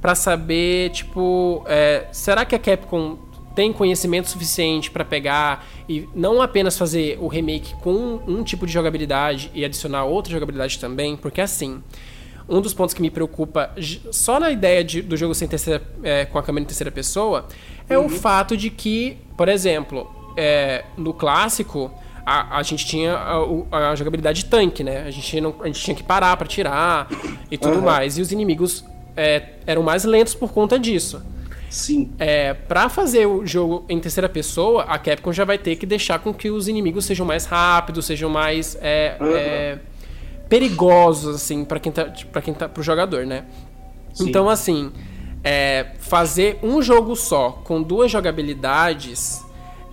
[0.00, 3.18] para saber, tipo, é, será que a Capcom
[3.56, 8.72] tem conhecimento suficiente para pegar e não apenas fazer o remake com um tipo de
[8.72, 11.82] jogabilidade e adicionar outra jogabilidade também, porque assim,
[12.48, 13.74] um dos pontos que me preocupa
[14.12, 17.48] só na ideia de, do jogo sem terceira, é, com a câmera em terceira pessoa
[17.88, 18.06] é uhum.
[18.06, 21.90] o fato de que, por exemplo, é, no clássico
[22.28, 25.04] a, a gente tinha a, a, jogabilidade tanque, né?
[25.06, 27.08] A gente, não, a gente tinha que parar para tirar
[27.50, 27.84] e tudo uhum.
[27.84, 28.18] mais.
[28.18, 28.84] E os inimigos
[29.16, 31.22] é, eram mais lentos por conta disso.
[31.70, 32.12] Sim.
[32.18, 36.18] É, para fazer o jogo em terceira pessoa, a Capcom já vai ter que deixar
[36.18, 39.34] com que os inimigos sejam mais rápidos, sejam mais é, uhum.
[39.34, 39.78] é,
[40.50, 43.46] perigosos, assim, para quem tá, para quem tá, pro jogador, né?
[44.12, 44.28] Sim.
[44.28, 44.92] Então, assim,
[45.42, 49.47] é, fazer um jogo só com duas jogabilidades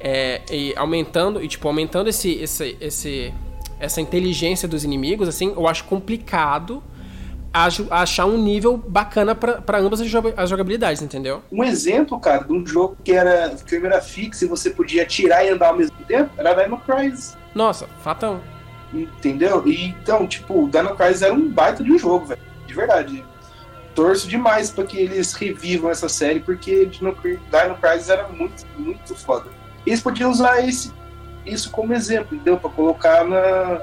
[0.08, 3.34] é, e aumentando e tipo aumentando esse, esse, esse,
[3.80, 6.84] essa inteligência dos inimigos, assim, eu acho complicado
[7.90, 11.42] achar um nível bacana para ambas as jogabilidades, entendeu?
[11.50, 15.50] Um exemplo, cara, de um jogo que era câmera fixa e você podia atirar e
[15.50, 17.38] andar ao mesmo tempo, era Dino Crisis.
[17.56, 18.42] Nossa, fatão.
[18.94, 19.66] Entendeu?
[19.66, 22.42] E, então, tipo, Dino Crisis era um baita de um jogo, velho.
[22.68, 23.26] De verdade.
[23.96, 29.16] Torço demais para que eles revivam essa série, porque Dino, Dino Crisis era muito, muito
[29.16, 29.50] foda.
[29.86, 30.92] Eles podiam usar esse,
[31.46, 32.58] isso como exemplo, entendeu?
[32.58, 33.80] Pra colocar na,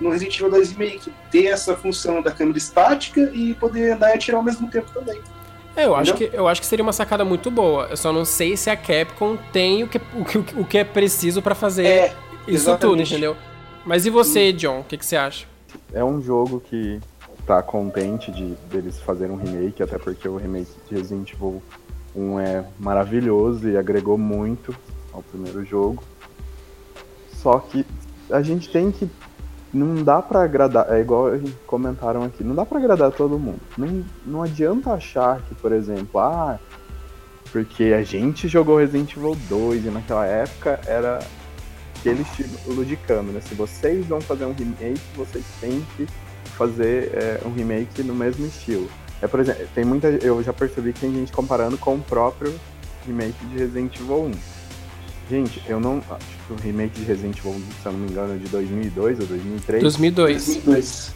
[0.00, 4.14] no Resident Evil 2 Remake, ter essa função da câmera estática e poder andar e
[4.14, 5.20] atirar ao mesmo tempo também.
[5.76, 7.86] É, eu acho, que, eu acho que seria uma sacada muito boa.
[7.88, 10.84] Eu só não sei se a Capcom tem o que, o que, o que é
[10.84, 12.06] preciso para fazer é,
[12.48, 12.80] isso exatamente.
[12.80, 13.36] tudo, entendeu?
[13.84, 14.80] Mas e você, John?
[14.80, 15.46] O que, que você acha?
[15.92, 17.00] É um jogo que
[17.46, 21.62] tá contente de deles fazerem um remake, até porque o remake de Resident Evil
[22.14, 24.74] 1 é maravilhoso e agregou muito
[25.18, 26.02] ao primeiro jogo.
[27.32, 27.84] Só que
[28.30, 29.08] a gente tem que
[29.72, 31.30] não dá para agradar, é igual
[31.66, 33.60] comentaram aqui, não dá para agradar todo mundo.
[33.76, 36.58] Não, não adianta achar que, por exemplo, ah,
[37.52, 41.20] porque a gente jogou Resident Evil 2 e naquela época era
[41.96, 43.40] aquele estilo de câmera.
[43.40, 46.06] Se vocês vão fazer um remake, vocês têm que
[46.56, 48.88] fazer é, um remake no mesmo estilo.
[49.20, 52.54] É, por exemplo, tem muita, eu já percebi que tem gente comparando com o próprio
[53.06, 54.57] remake de Resident Evil 1
[55.30, 56.02] Gente, eu não.
[56.10, 59.20] Acho que o remake de Resident Evil, se eu não me engano, é de 2002
[59.20, 59.82] ou 2003.
[59.82, 60.46] 2002.
[60.46, 61.14] 2002.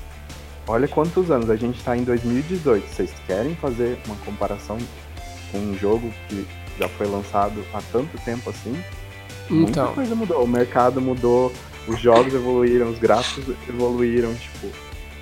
[0.67, 2.87] Olha quantos anos, a gente tá em 2018.
[2.87, 4.79] Vocês querem fazer uma comparação
[5.51, 6.47] com um jogo que
[6.79, 8.77] já foi lançado há tanto tempo assim?
[9.51, 9.95] Muita então.
[9.95, 10.45] coisa mudou.
[10.45, 11.53] O mercado mudou,
[11.89, 14.69] os jogos evoluíram, os gráficos evoluíram, tipo.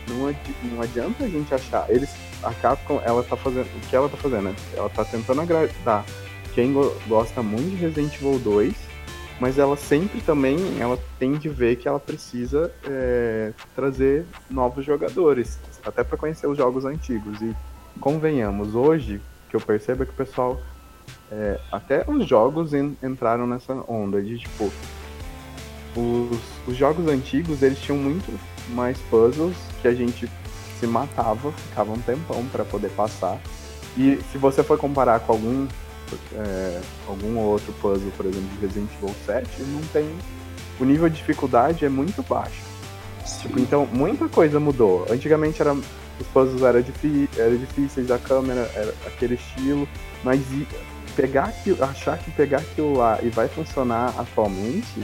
[0.09, 1.87] Não, adi não adianta a gente achar.
[1.89, 2.11] Eles.
[2.43, 3.67] A Capcom, ela tá fazendo.
[3.67, 4.55] O que ela tá fazendo, né?
[4.75, 6.05] Ela tá tentando agradar
[6.55, 6.75] quem
[7.07, 8.75] gosta muito de Resident Evil 2,
[9.41, 15.59] mas ela sempre também ela tem de ver que ela precisa é, trazer novos jogadores,
[15.85, 17.41] até para conhecer os jogos antigos.
[17.41, 17.57] E
[17.99, 20.61] convenhamos, hoje que eu percebo é que o pessoal,
[21.33, 24.71] é, até os jogos en entraram nessa onda de tipo,
[25.97, 30.31] os, os jogos antigos eles tinham muito mais puzzles que a gente
[30.79, 33.39] se matava, ficava um tempão para poder passar.
[33.97, 35.67] E se você for comparar com algum
[36.35, 40.09] é, algum outro puzzle, por exemplo, de Resident Evil 7, não tem.
[40.79, 42.63] O nível de dificuldade é muito baixo.
[43.43, 45.07] Tipo, então, muita coisa mudou.
[45.11, 46.83] Antigamente era, os puzzles eram,
[47.37, 49.87] era difíceis, a câmera era aquele estilo,
[50.25, 50.41] mas
[51.15, 55.03] pegar aquilo, achar que pegar aquilo lá e vai funcionar atualmente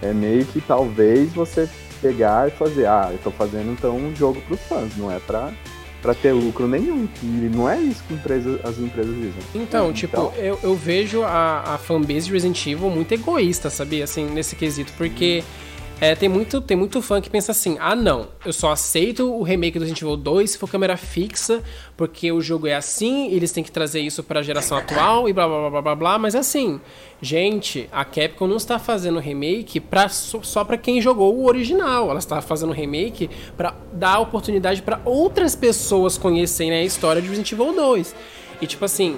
[0.00, 1.68] é meio que talvez você
[2.00, 5.52] pegar e fazer, ah, eu tô fazendo então um jogo pros fãs, não é pra
[6.00, 7.08] para ter lucro nenhum.
[7.22, 9.42] E não é isso que empresa, as empresas dizem.
[9.54, 10.32] Então, tipo, então...
[10.36, 14.04] Eu, eu vejo a, a fanbase de Resident Evil muito egoísta, sabia?
[14.04, 15.44] Assim, nesse quesito, porque.
[15.44, 15.68] Hum
[16.00, 19.42] é, tem, muito, tem muito fã que pensa assim: ah, não, eu só aceito o
[19.42, 21.60] remake do Resident Evil 2 se for câmera fixa,
[21.96, 25.32] porque o jogo é assim, eles têm que trazer isso para a geração atual e
[25.32, 26.18] blá blá blá blá blá.
[26.18, 26.80] Mas assim,
[27.20, 32.20] gente, a Capcom não está fazendo remake pra, só para quem jogou o original, ela
[32.20, 37.74] está fazendo remake para dar oportunidade para outras pessoas conhecerem a história de Resident Evil
[37.74, 38.14] 2.
[38.60, 39.16] E tipo assim,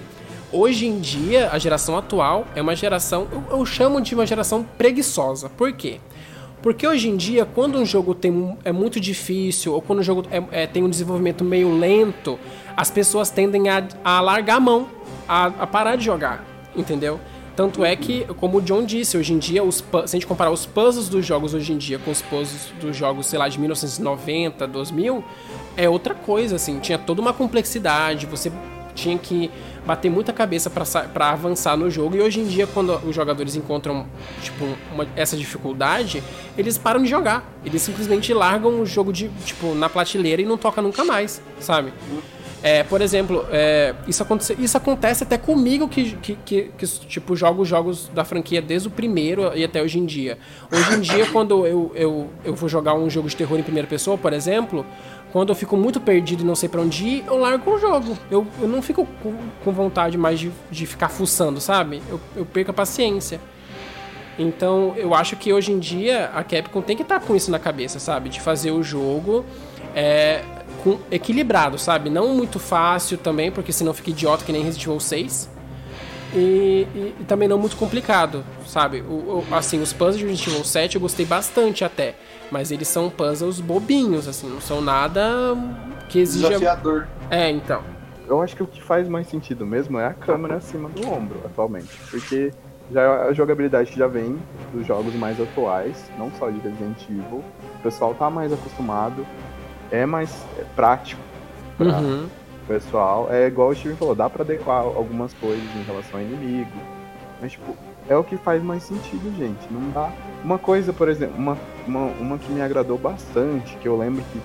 [0.50, 4.64] hoje em dia, a geração atual é uma geração, eu, eu chamo de uma geração
[4.78, 5.50] preguiçosa.
[5.50, 6.00] Por quê?
[6.62, 10.24] Porque hoje em dia, quando um jogo tem, é muito difícil, ou quando o jogo
[10.30, 12.38] é, é, tem um desenvolvimento meio lento,
[12.76, 14.88] as pessoas tendem a, a largar a mão,
[15.26, 16.44] a, a, parar de jogar,
[16.76, 17.18] entendeu?
[17.56, 20.50] Tanto é que, como o John disse, hoje em dia, os, se a gente comparar
[20.50, 23.58] os puzzles dos jogos hoje em dia com os puzzles dos jogos, sei lá, de
[23.58, 25.24] 1990, 2000,
[25.76, 26.78] é outra coisa, assim.
[26.78, 28.52] Tinha toda uma complexidade, você
[28.94, 29.50] tinha que
[29.90, 32.14] bater muita cabeça para avançar no jogo.
[32.14, 34.06] E hoje em dia, quando os jogadores encontram
[34.40, 36.22] tipo, uma, essa dificuldade,
[36.56, 37.44] eles param de jogar.
[37.64, 41.92] Eles simplesmente largam o jogo de, tipo, na prateleira e não toca nunca mais, sabe?
[42.62, 47.34] É, por exemplo, é, isso, acontece, isso acontece até comigo que, que, que, que, tipo,
[47.34, 50.38] jogo jogos da franquia desde o primeiro e até hoje em dia.
[50.70, 53.88] Hoje em dia, quando eu, eu, eu vou jogar um jogo de terror em primeira
[53.88, 54.86] pessoa, por exemplo,
[55.32, 58.18] quando eu fico muito perdido e não sei para onde ir, eu largo o jogo.
[58.30, 62.02] Eu, eu não fico com, com vontade mais de, de ficar fuçando, sabe?
[62.08, 63.40] Eu, eu perco a paciência.
[64.38, 67.50] Então, eu acho que hoje em dia a Capcom tem que estar tá com isso
[67.50, 68.28] na cabeça, sabe?
[68.28, 69.44] De fazer o jogo
[69.94, 70.42] é,
[70.82, 72.10] com, equilibrado, sabe?
[72.10, 75.59] Não muito fácil também, porque senão fica idiota que nem Resident Evil 6.
[76.32, 79.00] E, e, e também não muito complicado, sabe?
[79.00, 82.14] O, o, assim, os puzzles de Resident Evil 7 eu gostei bastante até.
[82.50, 85.56] Mas eles são puzzles bobinhos, assim, não são nada
[86.08, 86.48] que exija.
[86.48, 87.06] Desafiador.
[87.30, 87.82] É, então.
[88.28, 91.40] Eu acho que o que faz mais sentido mesmo é a câmera acima do ombro,
[91.44, 91.90] atualmente.
[92.10, 92.52] Porque
[92.92, 94.38] já a jogabilidade que já vem
[94.72, 97.42] dos jogos mais atuais, não só de Resident Evil.
[97.78, 99.26] O pessoal tá mais acostumado
[99.90, 101.20] é mais é prático
[101.76, 102.28] para uhum.
[102.70, 103.26] Pessoal.
[103.32, 106.70] É igual o Steven falou, dá para adequar algumas coisas em relação ao inimigo.
[107.40, 107.76] Mas, tipo,
[108.08, 109.60] é o que faz mais sentido, gente.
[109.72, 110.12] Não dá.
[110.44, 114.40] Uma coisa, por exemplo, uma, uma, uma que me agradou bastante, que eu lembro que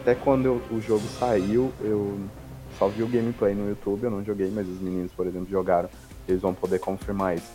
[0.00, 2.18] até quando eu, o jogo saiu, eu
[2.78, 5.88] só vi o gameplay no YouTube, eu não joguei, mas os meninos, por exemplo, jogaram.
[6.26, 7.52] Eles vão poder confirmar isso.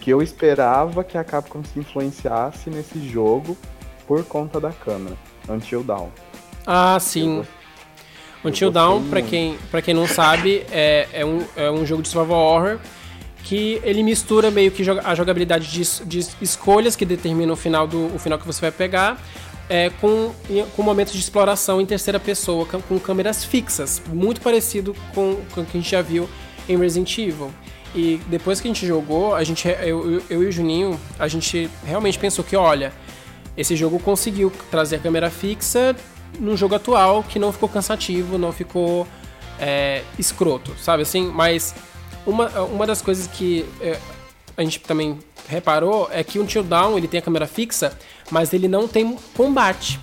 [0.00, 3.56] Que eu esperava que a Capcom se influenciasse nesse jogo
[4.06, 5.16] por conta da câmera.
[5.48, 6.08] Until Dawn.
[6.66, 7.44] Ah, sim.
[8.44, 12.08] Until Dawn, pra quem, pra quem não sabe, é, é, um, é um jogo de
[12.08, 12.78] survival horror
[13.44, 18.14] que ele mistura meio que a jogabilidade de, de escolhas que determinam o final, do,
[18.14, 19.20] o final que você vai pegar
[19.68, 20.32] é, com,
[20.76, 25.62] com momentos de exploração em terceira pessoa, com, com câmeras fixas, muito parecido com, com
[25.62, 26.28] o que a gente já viu
[26.68, 27.50] em Resident Evil.
[27.94, 31.28] E depois que a gente jogou, a gente, eu, eu, eu e o Juninho, a
[31.28, 32.92] gente realmente pensou que, olha,
[33.56, 35.94] esse jogo conseguiu trazer a câmera fixa
[36.38, 39.06] num jogo atual que não ficou cansativo, não ficou
[39.58, 41.26] é, escroto, sabe assim?
[41.28, 41.74] Mas
[42.26, 43.98] uma, uma das coisas que é,
[44.56, 45.18] a gente também
[45.48, 47.96] reparou é que o Until Down ele tem a câmera fixa,
[48.30, 50.00] mas ele não tem combate.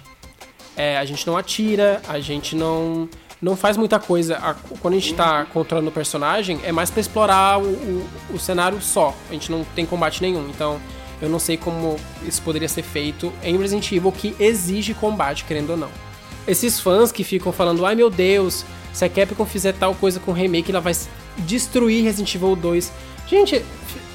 [0.75, 3.09] É, a gente não atira, a gente não
[3.41, 4.37] não faz muita coisa.
[4.37, 8.39] A, quando a gente tá controlando o personagem, é mais para explorar o, o, o,
[8.39, 9.15] cenário só.
[9.29, 10.49] A gente não tem combate nenhum.
[10.49, 10.79] Então,
[11.21, 15.69] eu não sei como isso poderia ser feito em Resident Evil, que exige combate, querendo
[15.71, 16.08] ou não
[16.47, 20.31] esses fãs que ficam falando, ai meu Deus, se a Capcom fizer tal coisa com
[20.31, 20.95] o remake, ela vai
[21.39, 22.91] destruir Resident Evil 2.
[23.27, 23.63] Gente,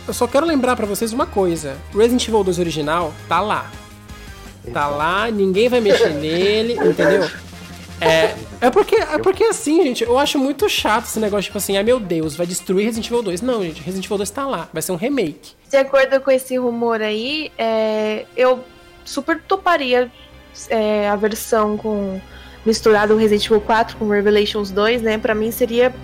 [0.06, 3.70] eu só quero lembrar para vocês uma coisa: Resident Evil 2 original tá lá.
[4.72, 7.28] Tá lá, ninguém vai mexer nele, entendeu?
[8.00, 11.76] É, é porque, é porque assim, gente, eu acho muito chato esse negócio, tipo assim,
[11.76, 13.40] ai meu Deus, vai destruir Resident Evil 2.
[13.40, 15.52] Não, gente, Resident Evil 2 tá lá, vai ser um remake.
[15.70, 18.64] De acordo com esse rumor aí, é, eu
[19.04, 20.10] super toparia
[20.68, 22.20] é, a versão com
[22.64, 25.18] misturado Resident Evil 4 com Revelations 2, né?
[25.18, 25.94] Para mim seria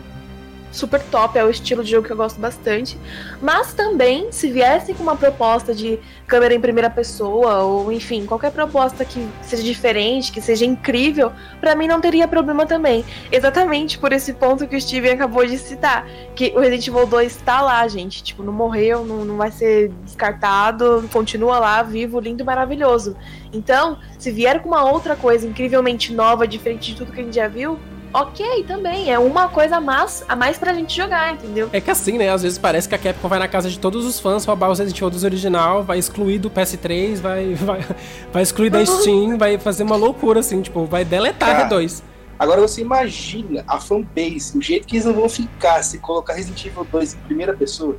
[0.70, 2.98] super top, é o estilo de jogo que eu gosto bastante.
[3.40, 8.52] Mas também, se viessem com uma proposta de câmera em primeira pessoa, ou enfim, qualquer
[8.52, 13.04] proposta que seja diferente, que seja incrível, para mim não teria problema também.
[13.32, 17.36] Exatamente por esse ponto que o Steven acabou de citar, que o Resident Evil 2
[17.38, 18.22] tá lá, gente.
[18.22, 23.16] Tipo, não morreu, não, não vai ser descartado, continua lá, vivo, lindo, maravilhoso.
[23.52, 27.34] Então, se vier com uma outra coisa incrivelmente nova, diferente de tudo que a gente
[27.34, 27.78] já viu,
[28.12, 29.10] ok também.
[29.10, 31.68] É uma coisa a mais, a mais pra gente jogar, entendeu?
[31.72, 32.30] É que assim, né?
[32.30, 34.78] Às vezes parece que a Capcom vai na casa de todos os fãs roubar os
[34.78, 37.84] Resident Evil dos original, vai excluir do PS3, vai, vai,
[38.32, 42.02] vai excluir da Steam, vai fazer uma loucura, assim, tipo, vai deletar Cara, R2.
[42.38, 46.64] Agora você imagina a fanbase, o jeito que eles não vão ficar se colocar Resident
[46.64, 47.96] Evil 2 em primeira pessoa.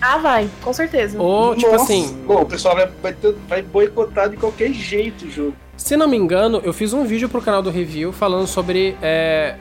[0.00, 1.20] Ah, vai, com certeza.
[1.20, 2.16] Ou, tipo assim.
[2.26, 5.56] Bom, o pessoal vai, vai, ter, vai boicotar de qualquer jeito o jogo.
[5.76, 9.56] Se não me engano, eu fiz um vídeo pro canal do Review falando sobre é,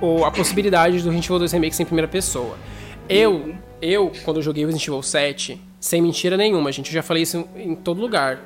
[0.00, 2.56] o, a possibilidade do Resident Evil 2 Remake em primeira pessoa.
[3.08, 7.44] Eu, eu, quando joguei Resident Evil 7, sem mentira nenhuma, gente, eu já falei isso
[7.56, 8.40] em, em todo lugar.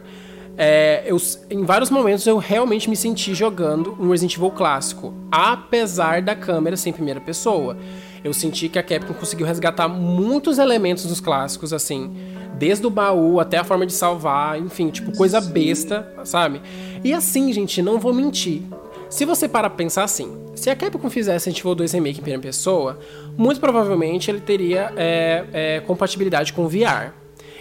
[0.57, 1.17] É, eu,
[1.51, 6.77] em vários momentos eu realmente me senti jogando um Resident Evil clássico, apesar da câmera
[6.77, 7.77] ser em primeira pessoa.
[8.25, 12.15] Eu senti que a Capcom conseguiu resgatar muitos elementos dos clássicos, assim,
[12.59, 16.61] desde o baú até a forma de salvar, enfim, tipo, coisa besta, sabe?
[17.03, 18.63] E assim, gente, não vou mentir.
[19.09, 22.43] Se você para pensar assim, se a Capcom fizesse Resident Evil 2 Remake em primeira
[22.43, 22.99] pessoa,
[23.37, 27.13] muito provavelmente ele teria é, é, compatibilidade com VR.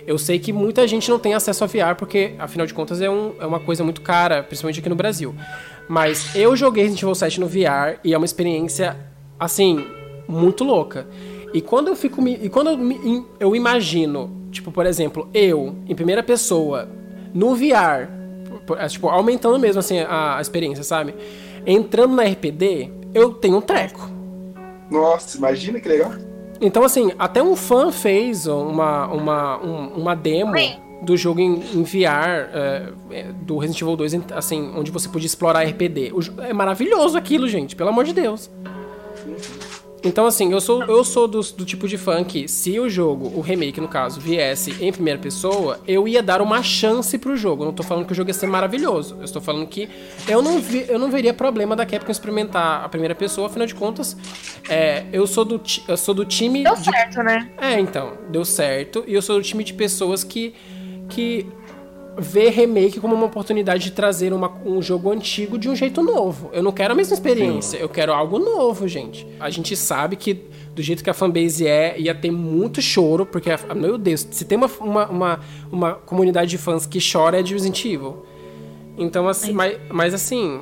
[0.07, 3.09] Eu sei que muita gente não tem acesso a VR porque, afinal de contas, é,
[3.09, 5.35] um, é uma coisa muito cara, principalmente aqui no Brasil.
[5.87, 8.97] Mas eu joguei Resident Evil 7 no VR e é uma experiência,
[9.37, 9.85] assim,
[10.27, 11.05] muito louca.
[11.53, 15.95] E quando eu fico e quando eu, me, eu imagino, tipo, por exemplo, eu em
[15.95, 16.87] primeira pessoa
[17.33, 18.09] no VR,
[18.77, 21.15] é, tipo, aumentando mesmo assim a, a experiência, sabe?
[21.65, 24.09] Entrando na RPD, eu tenho um treco.
[24.89, 26.11] Nossa, imagina que legal.
[26.59, 30.75] Então, assim, até um fã fez uma, uma, um, uma demo Sim.
[31.01, 35.25] do jogo em, em VR, é, é, do Resident Evil 2, assim, onde você podia
[35.25, 36.11] explorar RPD.
[36.13, 38.51] O, é maravilhoso aquilo, gente, pelo amor de Deus.
[40.03, 43.31] Então, assim, eu sou, eu sou do, do, tipo de fã que, se o jogo,
[43.35, 47.63] o remake no caso, viesse em primeira pessoa, eu ia dar uma chance pro jogo.
[47.63, 49.15] Eu não tô falando que o jogo ia ser maravilhoso.
[49.19, 49.87] Eu estou falando que
[50.27, 53.75] eu não, vi, eu não veria problema da Capcom experimentar a primeira pessoa, afinal de
[53.75, 54.17] contas,
[54.67, 56.63] é, eu, sou do, eu sou do time.
[56.63, 56.83] Deu de...
[56.83, 57.51] certo, né?
[57.57, 59.03] É, então, deu certo.
[59.05, 60.55] E eu sou do time de pessoas que.
[61.09, 61.45] que
[62.17, 66.49] ver remake como uma oportunidade de trazer uma, um jogo antigo de um jeito novo.
[66.53, 67.83] Eu não quero a mesma experiência, Sim.
[67.83, 69.25] eu quero algo novo, gente.
[69.39, 70.45] A gente sabe que
[70.75, 74.57] do jeito que a fanbase é, ia ter muito choro, porque, meu Deus, se tem
[74.57, 75.39] uma, uma, uma,
[75.71, 78.25] uma comunidade de fãs que chora é de Resident Evil.
[78.97, 80.61] Então, assim, mas, mas assim,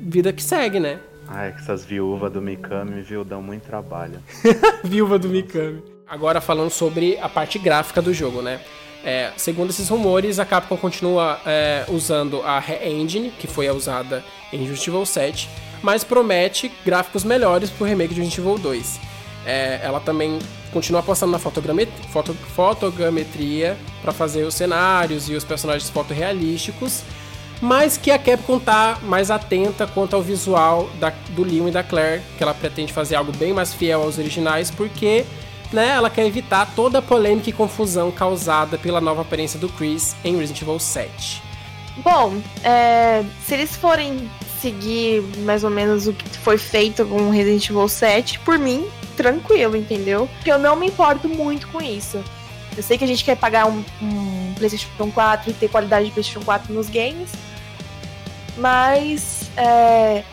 [0.00, 1.00] vida que segue, né?
[1.28, 4.20] Ai, é que essas viúvas do Mikami, viu, dão muito trabalho.
[4.84, 5.82] Viúva do Mikami.
[6.06, 8.60] Agora falando sobre a parte gráfica do jogo, né?
[9.04, 14.58] É, segundo esses rumores, a Capcom continua é, usando a Re-Engine, que foi usada em
[14.58, 15.48] Resident Evil 7,
[15.82, 19.00] mas promete gráficos melhores pro remake de Resident Evil 2.
[19.44, 20.38] É, ela também
[20.72, 27.02] continua apostando na fotogrametria, foto, fotogrametria para fazer os cenários e os personagens fotorrealísticos,
[27.60, 31.82] mas que a Capcom tá mais atenta quanto ao visual da, do Leon e da
[31.82, 35.24] Claire, que ela pretende fazer algo bem mais fiel aos originais, porque
[35.72, 40.14] né, ela quer evitar toda a polêmica e confusão causada pela nova aparência do Chris
[40.24, 41.42] em Resident Evil 7.
[41.98, 47.68] Bom, é, se eles forem seguir mais ou menos o que foi feito com Resident
[47.68, 50.28] Evil 7, por mim, tranquilo, entendeu?
[50.36, 52.22] Porque eu não me importo muito com isso.
[52.76, 56.12] Eu sei que a gente quer pagar um, um PlayStation 4 e ter qualidade de
[56.12, 57.30] PlayStation 4 nos games,
[58.56, 60.24] mas é,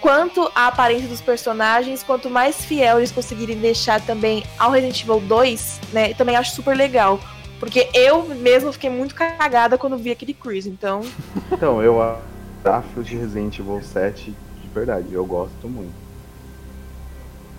[0.00, 5.20] quanto à aparência dos personagens, quanto mais fiel eles conseguirem deixar também ao Resident Evil
[5.20, 7.20] 2, né, também acho super legal.
[7.58, 11.02] Porque eu mesmo fiquei muito cagada quando vi aquele Chris, então.
[11.50, 15.94] Então, eu acho de Resident Evil 7 de verdade, eu gosto muito.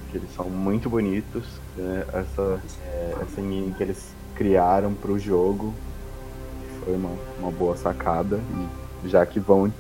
[0.02, 1.44] Porque eles são muito bonitos,
[1.76, 2.06] né?
[2.14, 5.74] essa, é, essa engine que eles criaram pro jogo
[6.84, 8.40] foi uma, uma boa sacada.
[9.04, 9.72] E já que vão,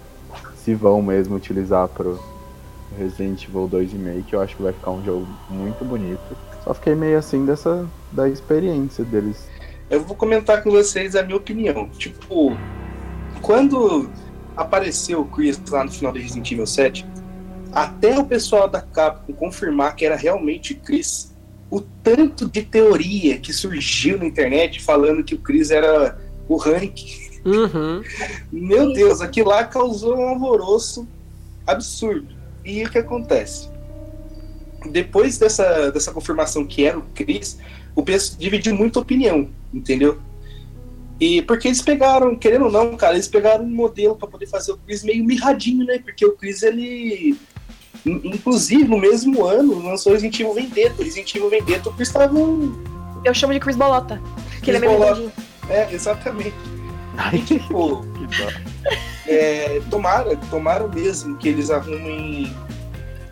[0.57, 2.19] se vão mesmo utilizar pro,
[2.97, 6.21] Resident Evil 2 Remake, eu acho que vai ficar um jogo muito bonito.
[6.63, 9.47] Só fiquei meio assim dessa da experiência deles.
[9.89, 11.89] Eu vou comentar com vocês a minha opinião.
[11.89, 12.55] Tipo,
[13.41, 14.09] quando
[14.55, 17.05] apareceu o Chris lá no final do Resident Evil 7,
[17.71, 21.33] até o pessoal da Capcom confirmar que era realmente o Chris,
[21.69, 27.29] o tanto de teoria que surgiu na internet falando que o Chris era o Hank.
[27.45, 28.03] Uhum.
[28.51, 31.07] Meu Deus, aquilo lá causou um alvoroço
[31.65, 32.38] absurdo.
[32.63, 33.69] E o que acontece?
[34.89, 37.57] Depois dessa, dessa confirmação que era o Chris,
[37.95, 40.19] o PS dividiu muita opinião, entendeu?
[41.19, 44.71] E porque eles pegaram, querendo ou não, cara, eles pegaram um modelo para poder fazer
[44.71, 45.99] o Chris meio mirradinho, né?
[45.99, 47.37] Porque o Chris, ele.
[48.05, 51.03] Inclusive, no mesmo ano, lançou Resident Evil Vendetta.
[51.03, 52.73] Resident Evil Vendetta, o Chris tava um...
[53.25, 54.21] Eu chamo de Chris Bolota.
[54.63, 55.33] Que ele é meio Bolota.
[55.69, 56.53] É, exatamente.
[57.19, 58.05] Ai, tipo,
[59.27, 62.55] é, tomara, tomara mesmo que eles arrumem.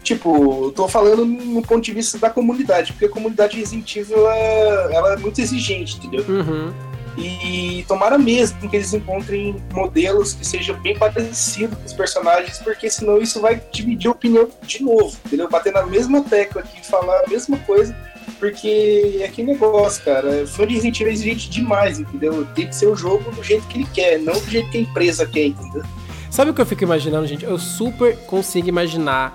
[0.04, 4.94] Tipo, tô falando no ponto de vista da comunidade, porque a comunidade Resident Evil ela,
[4.94, 6.26] ela é muito exigente, entendeu?
[6.28, 6.74] Uhum.
[7.18, 12.90] E tomara mesmo que eles encontrem modelos que sejam bem parecidos com os personagens, porque
[12.90, 15.50] senão isso vai dividir a opinião de novo, entendeu?
[15.50, 17.96] Bater na mesma tecla aqui, falar a mesma coisa,
[18.40, 20.46] porque é aquele negócio, cara.
[20.48, 22.46] Fã de Resident Evil exigente demais, entendeu?
[22.56, 24.82] Tem que ser o jogo do jeito que ele quer, não do jeito que a
[24.82, 25.84] empresa quer, entendeu?
[26.30, 27.46] Sabe o que eu fico imaginando, gente?
[27.46, 29.34] Eu super consigo imaginar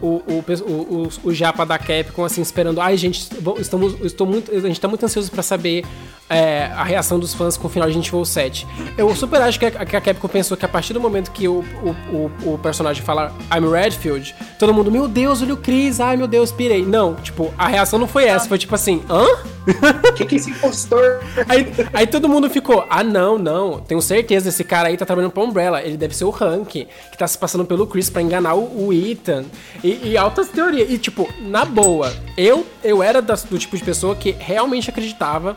[0.00, 2.80] o, o, o, o, Japa da Capcom, assim, esperando.
[2.80, 5.84] Ai, gente, estamos, estou muito, a gente tá muito ansioso para saber
[6.28, 8.66] é, a reação dos fãs com o final de Resident Evil 7.
[8.96, 11.48] Eu super acho que a, que a Capcom pensou que a partir do momento que
[11.48, 11.64] o,
[12.12, 16.26] o, o, personagem fala I'm Redfield, todo mundo, meu Deus, olha o Chris, ai meu
[16.26, 16.84] Deus, pirei.
[16.84, 19.26] Não, tipo, a reação não foi essa, foi tipo assim, hã?
[20.16, 21.20] que, que é esse impostor?
[21.48, 25.32] Aí, aí todo mundo ficou, ah não, não, tenho certeza, esse cara aí tá trabalhando
[25.32, 28.54] pra Umbrella, ele deve ser o Hank, que tá se passando pelo Chris pra enganar
[28.54, 29.44] o, o Ethan.
[29.82, 30.90] E, e, altas teorias.
[30.90, 35.56] E tipo, na boa, eu, eu era do tipo de pessoa que realmente acreditava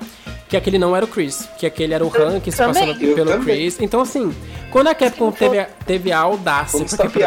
[0.51, 3.79] que aquele não era o Chris, que aquele era o Hank se passando pelo Chris.
[3.79, 4.35] Então assim,
[4.69, 6.77] quando a Capcom teve, teve a audácia...
[6.77, 7.19] Porque,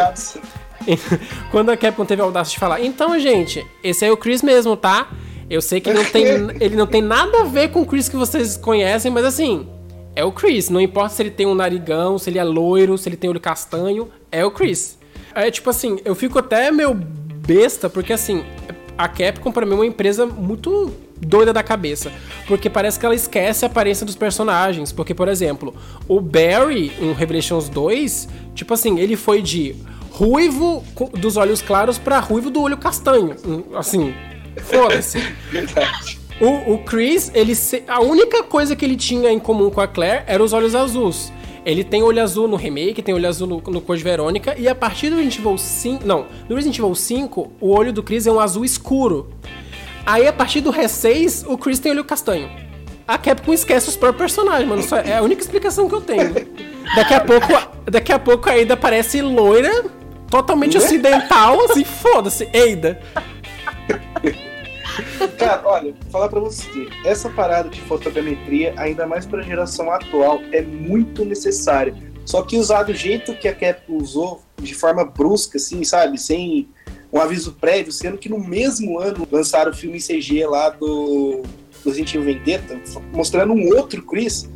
[1.50, 4.76] quando a Capcom teve a audácia de falar, então gente, esse é o Chris mesmo,
[4.76, 5.08] tá?
[5.48, 6.26] Eu sei que não tem,
[6.60, 9.66] ele não tem nada a ver com o Chris que vocês conhecem, mas assim,
[10.14, 10.68] é o Chris.
[10.68, 13.40] Não importa se ele tem um narigão, se ele é loiro, se ele tem olho
[13.40, 14.98] castanho, é o Chris.
[15.34, 18.44] É tipo assim, eu fico até meio besta, porque assim,
[18.98, 22.12] a Capcom pra mim é uma empresa muito doida da cabeça,
[22.46, 25.74] porque parece que ela esquece a aparência dos personagens, porque por exemplo,
[26.08, 29.76] o Barry em Revelations 2, tipo assim, ele foi de
[30.10, 30.84] ruivo
[31.18, 33.34] dos olhos claros para ruivo do olho castanho,
[33.74, 34.14] assim,
[34.62, 35.18] foda-se.
[35.50, 36.24] Verdade.
[36.40, 37.52] O, o Chris, ele
[37.86, 41.32] a única coisa que ele tinha em comum com a Claire era os olhos azuis.
[41.64, 44.74] Ele tem olho azul no remake, tem olho azul no, no Code Verônica, e a
[44.74, 46.06] partir do Resident Evil 5.
[46.06, 49.30] Não, no Resident Evil 5, o olho do Chris é um azul escuro.
[50.06, 52.50] Aí a partir do Re6, o Chris tem olho castanho.
[53.06, 54.80] A Capcom esquece os próprios personagens, mano.
[54.80, 56.32] Isso é a única explicação que eu tenho.
[56.94, 57.48] Daqui a pouco,
[57.84, 59.84] daqui a pouco a Ada parece loira,
[60.30, 60.84] totalmente né?
[60.84, 63.00] ocidental, assim, foda-se, Ada.
[65.38, 70.62] Cara, olha, falar pra você, essa parada de fotogrametria, ainda mais pra geração atual, é
[70.62, 71.94] muito necessária.
[72.24, 76.18] Só que usar do jeito que a Capcom usou, de forma brusca, assim, sabe?
[76.18, 76.68] Sem
[77.14, 81.42] um aviso prévio, sendo que no mesmo ano lançaram o filme CG lá do,
[81.82, 82.80] do Resident Evil Vendetta,
[83.12, 84.48] mostrando um outro Chris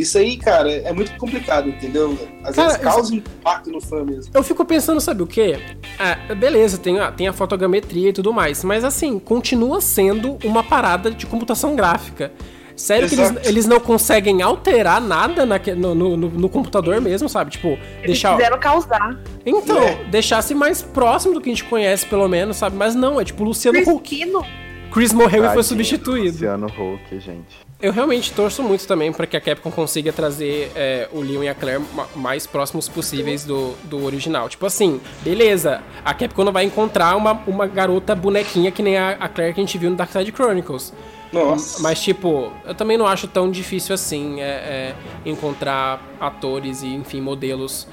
[0.00, 2.18] isso aí, cara, é muito complicado, entendeu?
[2.42, 3.14] Às cara, vezes causa isso...
[3.16, 4.32] impacto no fã mesmo.
[4.34, 5.58] Eu fico pensando, sabe o quê?
[5.98, 10.62] Ah, beleza, tem a, tem a fotogrametria e tudo mais, mas assim, continua sendo uma
[10.62, 12.32] parada de computação gráfica.
[12.80, 13.34] Sério Exato.
[13.34, 17.50] que eles, eles não conseguem alterar nada na, no, no, no, computador mesmo, sabe?
[17.50, 18.36] Tipo, eles deixar.
[18.36, 19.18] Quiseram causar.
[19.44, 20.04] Então, é.
[20.04, 22.76] deixasse mais próximo do que a gente conhece, pelo menos, sabe?
[22.76, 24.20] Mas não, é tipo Luciano Huck.
[24.90, 26.32] Chris morreu Tadinho, e foi substituído.
[26.32, 27.70] Luciano Huck, gente.
[27.80, 31.48] Eu realmente torço muito também para que a Capcom consiga trazer é, o Leon e
[31.48, 31.82] a Claire
[32.14, 34.48] mais próximos possíveis do, do original.
[34.48, 39.10] Tipo assim, beleza, a Capcom não vai encontrar uma, uma garota bonequinha que nem a,
[39.12, 40.92] a Claire que a gente viu no Dark Side Chronicles.
[41.32, 41.82] Nossa.
[41.82, 47.20] Mas, tipo, eu também não acho tão difícil assim é, é, encontrar atores e, enfim,
[47.20, 47.86] modelos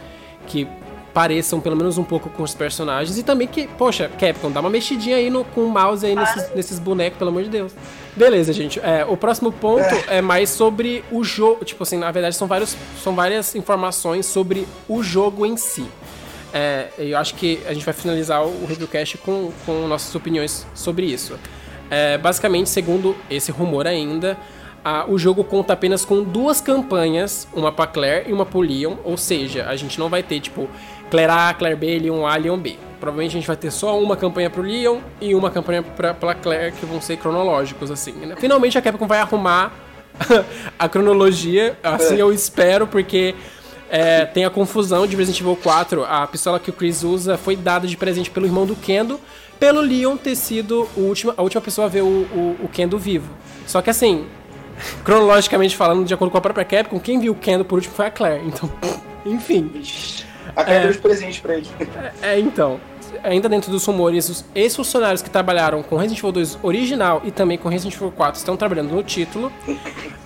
[0.47, 0.67] que
[1.13, 3.17] pareçam pelo menos um pouco com os personagens.
[3.17, 6.53] E também que, poxa, Capcom, dá uma mexidinha aí no, com o mouse aí nesses,
[6.53, 7.73] nesses bonecos, pelo amor de Deus.
[8.15, 8.79] Beleza, gente.
[8.79, 10.17] É, o próximo ponto é.
[10.17, 11.65] é mais sobre o jogo.
[11.65, 15.85] Tipo assim, na verdade, são, vários, são várias informações sobre o jogo em si.
[16.53, 21.05] É, eu acho que a gente vai finalizar o reviewcast com, com nossas opiniões sobre
[21.05, 21.37] isso.
[21.89, 24.37] É, basicamente, segundo esse rumor ainda,
[24.83, 28.95] a, o jogo conta apenas com duas campanhas, uma pra Claire e uma pro Leon,
[29.03, 30.69] ou seja, a gente não vai ter, tipo,
[31.09, 32.77] Claire A, Claire B, Leon A, Leon B.
[32.99, 36.33] Provavelmente a gente vai ter só uma campanha pro Leon e uma campanha pra, pra
[36.33, 38.13] Claire, que vão ser cronológicos, assim.
[38.13, 38.35] Né?
[38.37, 39.71] Finalmente a Capcom vai arrumar
[40.79, 42.21] a cronologia, assim é.
[42.21, 43.35] eu espero, porque
[43.89, 46.03] é, tem a confusão de Resident Evil 4.
[46.05, 49.19] A pistola que o Chris usa foi dada de presente pelo irmão do Kendo,
[49.59, 53.31] pelo Leon ter sido última, a última pessoa a ver o, o, o Kendo vivo.
[53.65, 54.25] Só que assim,
[55.03, 58.05] cronologicamente falando, de acordo com a própria Capcom, quem viu o Kendo por último foi
[58.07, 58.43] a Claire.
[58.45, 58.69] Então,
[59.25, 59.71] enfim.
[60.55, 61.67] A Claire é, deu de presente pra ele.
[62.21, 62.79] É, é, então
[63.23, 67.57] ainda dentro dos rumores, os ex-funcionários que trabalharam com Resident Evil 2 original e também
[67.57, 69.51] com Resident Evil 4 estão trabalhando no título.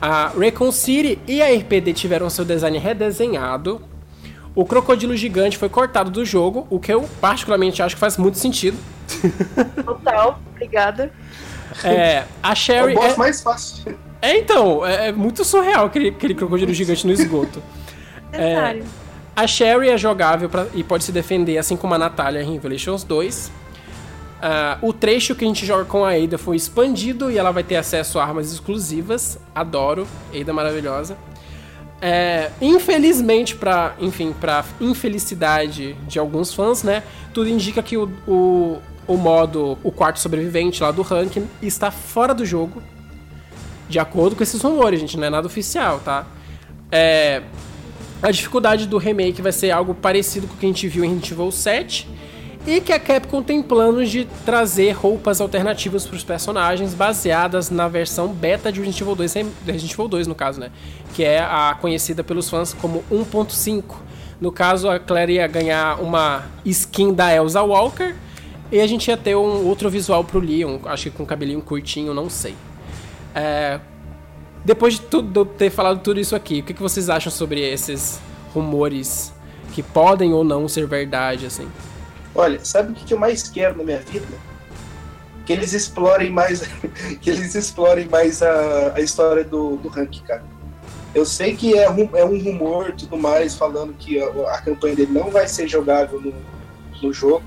[0.01, 3.81] A Recon City e a RPD tiveram seu design redesenhado.
[4.53, 8.37] O crocodilo gigante foi cortado do jogo, o que eu particularmente acho que faz muito
[8.37, 8.77] sentido.
[9.85, 11.11] Total, obrigada.
[11.83, 12.93] É, a Sherry.
[12.93, 13.17] É o boss é...
[13.17, 13.97] mais fácil.
[14.21, 17.61] É, então, é, é muito surreal aquele, aquele crocodilo gigante no esgoto.
[18.33, 18.81] É,
[19.35, 23.03] a Sherry é jogável pra, e pode se defender, assim como a Natália em Revelations
[23.03, 23.47] 2.
[23.47, 23.51] Uh,
[24.41, 27.61] ah, o trecho que a gente joga com a Ada foi expandido e ela vai
[27.61, 29.37] ter acesso a armas exclusivas.
[29.53, 31.17] Adoro, Ada maravilhosa.
[32.01, 37.03] É, infelizmente, para enfim, para infelicidade de alguns fãs, né?
[37.31, 42.33] Tudo indica que o, o, o modo, o quarto sobrevivente lá do ranking está fora
[42.33, 42.81] do jogo.
[43.87, 46.25] De acordo com esses rumores, gente, não é nada oficial, tá?
[46.91, 47.43] É,
[48.21, 51.09] a dificuldade do remake vai ser algo parecido com o que a gente viu em
[51.09, 52.07] Resident Evil 7
[52.65, 57.87] e que a Capcom tem planos de trazer roupas alternativas para os personagens baseadas na
[57.87, 59.33] versão beta de Resident Evil 2,
[59.65, 60.71] Resident Evil 2 no caso, né?
[61.15, 63.83] Que é a conhecida pelos fãs como 1.5.
[64.39, 68.15] No caso, a Claire ia ganhar uma skin da Elsa Walker
[68.71, 72.13] e a gente ia ter um outro visual pro Leon, acho que com cabelinho curtinho,
[72.13, 72.55] não sei.
[73.33, 73.79] É,
[74.63, 77.59] depois de, tudo, de ter falado tudo isso aqui, o que, que vocês acham sobre
[77.59, 78.19] esses
[78.53, 79.33] rumores
[79.73, 81.67] que podem ou não ser verdade, assim?
[82.33, 84.25] Olha, sabe o que eu mais quero na minha vida?
[85.45, 86.61] Que eles explorem mais,
[87.21, 90.43] que eles explorem mais a, a história do, do rank, cara.
[91.13, 94.95] Eu sei que é, um, é um rumor tudo mais, falando que a, a, campanha
[94.95, 96.33] dele não vai ser jogável no,
[97.01, 97.43] no jogo.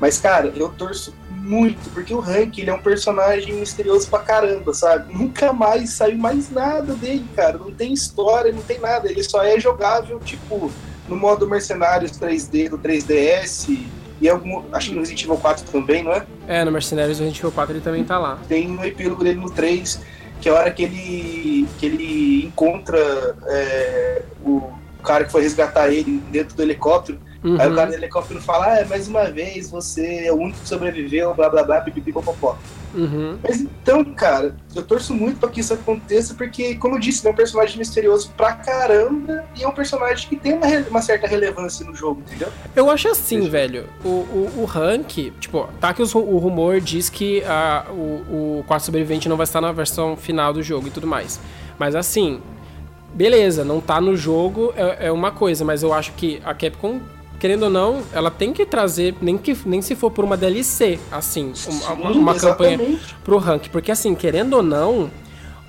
[0.00, 4.72] Mas, cara, eu torço muito, porque o Hank, ele é um personagem misterioso pra caramba,
[4.72, 5.12] sabe?
[5.14, 7.58] Nunca mais saiu mais nada dele, cara.
[7.58, 9.10] Não tem história, não tem nada.
[9.10, 10.72] Ele só é jogável, tipo,
[11.06, 13.86] no modo Mercenários 3D do 3DS
[14.20, 16.26] e algum, acho que no Resident Evil 4 também, não é?
[16.48, 18.38] É, no Mercenários do Resident Evil 4 ele também tá lá.
[18.48, 20.00] Tem um epílogo dele no 3,
[20.40, 22.98] que é a hora que ele, que ele encontra
[23.46, 24.70] é, o
[25.02, 27.18] cara que foi resgatar ele dentro do helicóptero.
[27.46, 27.60] Uhum.
[27.60, 30.58] Aí o cara do helicóptero fala, ah, é mais uma vez, você é o único
[30.58, 32.58] que sobreviveu, blá blá blá, pipipi, popopó.
[32.92, 33.38] Uhum.
[33.40, 37.30] Mas então, cara, eu torço muito pra que isso aconteça, porque, como eu disse, é
[37.30, 41.86] um personagem misterioso pra caramba e é um personagem que tem uma, uma certa relevância
[41.86, 42.48] no jogo, entendeu?
[42.74, 43.86] Eu acho assim, velho.
[44.04, 48.64] O, o, o Rank, tipo, tá que o, o rumor diz que a, o, o
[48.66, 51.38] quarto sobrevivente não vai estar na versão final do jogo e tudo mais.
[51.78, 52.40] Mas assim,
[53.14, 57.00] beleza, não tá no jogo é, é, uma coisa, mas eu acho que a Capcom,
[57.38, 60.98] querendo ou não, ela tem que trazer, nem, que, nem se for por uma DLC,
[61.10, 61.52] assim,
[61.88, 62.78] uma, uma campanha
[63.24, 63.68] pro rank.
[63.68, 65.10] Porque assim, querendo ou não,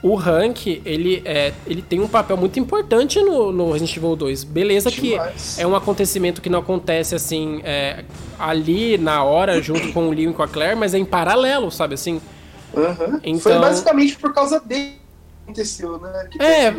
[0.01, 4.43] o rank, ele, é, ele tem um papel muito importante no, no Resident Evil 2.
[4.43, 5.55] Beleza Demais.
[5.55, 8.03] que é um acontecimento que não acontece assim é,
[8.39, 11.72] ali na hora, junto com o Leon e com a Claire, mas é em paralelo,
[11.72, 12.22] sabe assim?
[12.74, 13.20] Uhum.
[13.24, 13.51] Então...
[13.51, 15.07] Foi basicamente por causa dele
[15.47, 16.27] aconteceu, né?
[16.29, 16.73] Que é, é,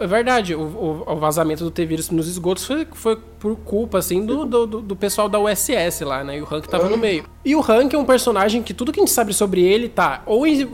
[0.00, 0.54] é, verdade.
[0.54, 4.66] O, o, o, vazamento do T-Vírus nos esgotos foi, foi por culpa, assim, do, do,
[4.66, 6.38] do, pessoal da USS lá, né?
[6.38, 7.24] E o Hank tava no meio.
[7.44, 10.22] E o Hank é um personagem que tudo que a gente sabe sobre ele tá
[10.26, 10.64] ou em,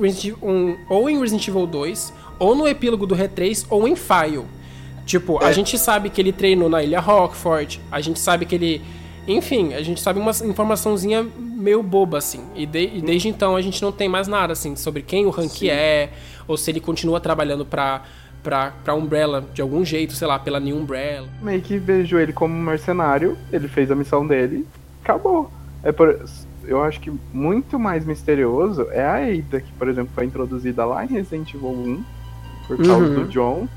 [0.43, 4.47] um, ou em Resident Evil 2, ou no epílogo do R3, ou em File.
[5.05, 5.47] Tipo, é.
[5.47, 8.83] a gente sabe que ele treinou na Ilha Rockford, a gente sabe que ele...
[9.29, 11.27] Enfim, a gente sabe uma informaçãozinha
[11.61, 12.41] meio boba, assim.
[12.55, 15.29] E, de, e desde então a gente não tem mais nada, assim, sobre quem o
[15.29, 15.69] Hank Sim.
[15.69, 16.11] é,
[16.51, 18.03] ou se ele continua trabalhando pra,
[18.43, 21.29] pra, pra Umbrella de algum jeito, sei lá, pela New Umbrella.
[21.41, 24.67] Meio que vejo ele como um mercenário, ele fez a missão dele,
[25.03, 25.51] acabou.
[25.85, 26.25] É por,
[26.65, 31.05] eu acho que muito mais misterioso é a Ada, que, por exemplo, foi introduzida lá
[31.05, 32.05] em Resident Evil 1,
[32.67, 33.15] por causa uhum.
[33.15, 33.69] do John.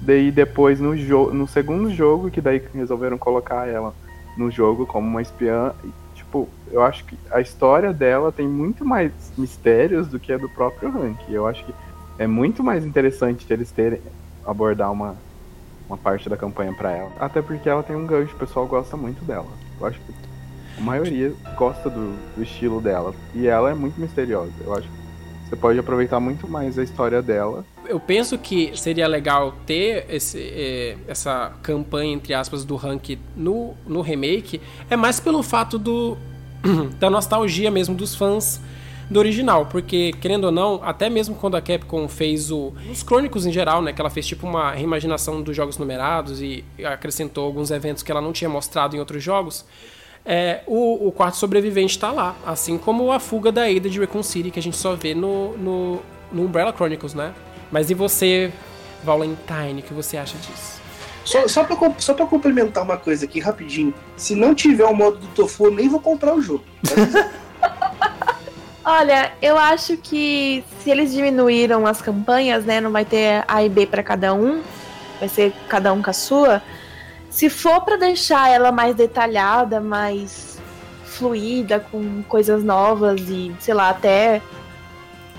[0.00, 0.92] Daí depois no,
[1.32, 3.94] no segundo jogo, que daí resolveram colocar ela
[4.36, 5.72] no jogo como uma espiã.
[6.16, 10.48] Tipo, eu acho que a história dela tem muito mais mistérios do que a do
[10.48, 11.18] próprio Rank.
[11.28, 11.72] Eu acho que
[12.18, 14.00] é muito mais interessante eles terem
[14.46, 15.16] abordar uma,
[15.88, 17.12] uma parte da campanha para ela.
[17.18, 19.48] Até porque ela tem um gancho, o pessoal gosta muito dela.
[19.80, 20.12] Eu acho que
[20.78, 23.14] a maioria gosta do, do estilo dela.
[23.34, 24.52] E ela é muito misteriosa.
[24.64, 25.02] Eu acho que
[25.48, 27.64] você pode aproveitar muito mais a história dela.
[27.86, 33.74] Eu penso que seria legal ter esse, eh, essa campanha, entre aspas, do rank no,
[33.86, 34.60] no remake.
[34.88, 36.16] É mais pelo fato do,
[36.98, 38.60] da nostalgia mesmo dos fãs
[39.12, 43.46] do original, porque querendo ou não, até mesmo quando a Capcom fez o, os Crônicos
[43.46, 47.70] em geral, né, que ela fez tipo uma reimaginação dos jogos numerados e acrescentou alguns
[47.70, 49.64] eventos que ela não tinha mostrado em outros jogos,
[50.24, 54.22] é, o, o quarto sobrevivente está lá, assim como a fuga da Ada de Recon
[54.22, 56.02] City que a gente só vê no, no,
[56.32, 57.34] no Umbrella Chronicles, né?
[57.70, 58.52] Mas e você,
[59.02, 60.80] Valentine, o que você acha disso?
[61.24, 63.94] Só, só, pra, só pra complementar uma coisa aqui rapidinho.
[64.16, 66.64] Se não tiver o modo do Tofu, eu nem vou comprar o jogo.
[68.84, 72.80] Olha, eu acho que se eles diminuíram as campanhas, né?
[72.80, 74.60] Não vai ter A e B para cada um,
[75.20, 76.62] vai ser cada um com a sua.
[77.30, 80.58] Se for para deixar ela mais detalhada, mais
[81.04, 84.42] fluida, com coisas novas e, sei lá, até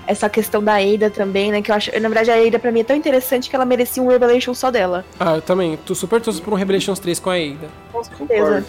[0.06, 1.60] essa questão da Ada também, né?
[1.60, 1.90] Que eu acho.
[2.00, 4.70] Na verdade, a Ada pra mim é tão interessante que ela merecia um Revelation só
[4.70, 5.04] dela.
[5.20, 5.78] Ah, eu também.
[5.84, 7.68] Tu super torço por um Revelations 3 com a Ada.
[7.92, 8.64] Com certeza.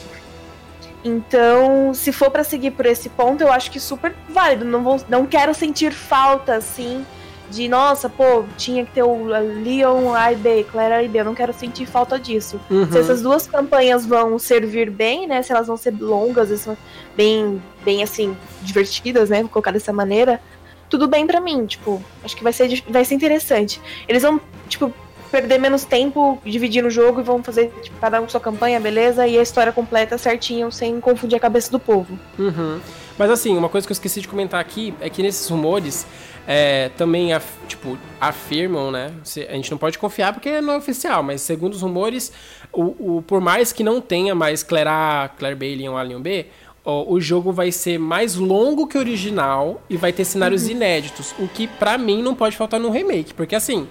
[1.06, 4.66] Então, se for para seguir por esse ponto, eu acho que super válido.
[4.66, 7.06] Não, vou, não quero sentir falta, assim,
[7.52, 11.20] de nossa, pô, tinha que ter o Leon A e B, Claire A e B.
[11.20, 12.60] Eu não quero sentir falta disso.
[12.72, 12.92] Uhum.
[12.92, 15.44] Se essas duas campanhas vão servir bem, né?
[15.44, 16.68] Se elas vão ser longas,
[17.16, 19.42] bem, bem assim, divertidas, né?
[19.42, 20.42] Vou colocar dessa maneira
[20.90, 23.82] tudo bem para mim, tipo, acho que vai ser, vai ser interessante.
[24.08, 24.40] Eles vão,
[24.70, 24.94] tipo,
[25.36, 29.28] perder menos tempo dividindo o jogo e vão fazer, tipo, cada um sua campanha, beleza?
[29.28, 32.18] E a história completa certinho, sem confundir a cabeça do povo.
[32.40, 32.80] Uhum.
[33.20, 36.08] Mas assim, uma coisa que eu esqueci de comentar aqui é que nesses rumores
[36.48, 39.12] é, também, af, tipo, afirmam, né?
[39.50, 42.32] A gente não pode confiar porque não é oficial, mas segundo os rumores,
[42.72, 46.22] o, o por mais que não tenha mais Claire A, Claire B, Leon A, Leon
[46.22, 46.46] B,
[46.86, 50.72] o jogo vai ser mais longo que o original e vai ter cenários uhum.
[50.72, 53.88] inéditos, o que para mim não pode faltar no remake, porque assim,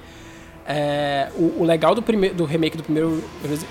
[0.66, 3.22] é, o, o, legal do, primeiro, do remake do primeiro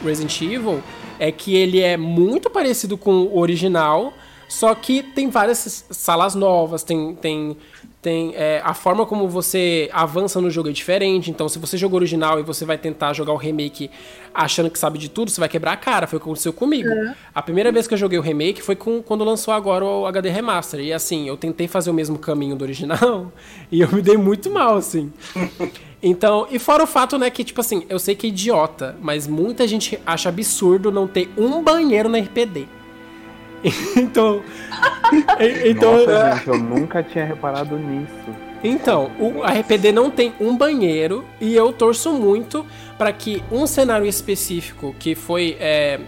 [0.03, 0.81] Resident Evil
[1.19, 4.13] é que ele é muito parecido com o original,
[4.47, 7.57] só que tem várias salas novas, tem, tem
[8.03, 11.31] tem é, a forma como você avança no jogo é diferente.
[11.31, 13.89] Então, se você jogou o original e você vai tentar jogar o remake
[14.33, 16.05] achando que sabe de tudo, você vai quebrar a cara.
[16.05, 16.89] Foi o que aconteceu comigo.
[16.89, 17.13] Uhum.
[17.33, 20.29] A primeira vez que eu joguei o remake foi com, quando lançou agora o HD
[20.29, 20.81] Remaster.
[20.81, 23.31] E assim, eu tentei fazer o mesmo caminho do original
[23.71, 25.11] e eu me dei muito mal, assim.
[26.05, 29.25] Então, e fora o fato, né, que, tipo assim, eu sei que é idiota, mas
[29.25, 32.67] muita gente acha absurdo não ter um banheiro na RPD.
[33.95, 34.43] então.
[35.65, 38.11] então Nossa, gente, eu nunca tinha reparado nisso.
[38.61, 42.65] Então, o RPD não tem um banheiro e eu torço muito
[42.97, 45.99] para que um cenário específico que foi é,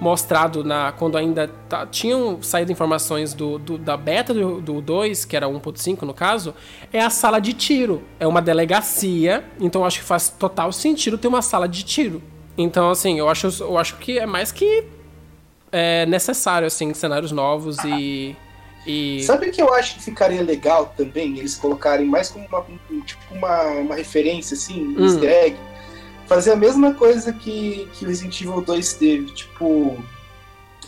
[0.00, 5.24] mostrado na quando ainda tá, tinham saído informações do, do da beta do, do 2,
[5.24, 6.54] que era 1.5 no caso,
[6.92, 8.02] é a sala de tiro.
[8.20, 12.22] É uma delegacia, então acho que faz total sentido ter uma sala de tiro.
[12.58, 14.84] Então, assim, eu acho, eu acho que é mais que
[15.70, 18.36] é, necessário, assim, cenários novos e
[18.86, 19.22] e...
[19.24, 22.64] Sabe que eu acho que ficaria legal também eles colocarem mais como uma,
[23.04, 25.04] tipo uma, uma referência, assim, um hum.
[25.04, 25.56] easter egg?
[26.26, 29.26] Fazer a mesma coisa que, que o Resident Evil 2 teve.
[29.26, 29.96] Tipo,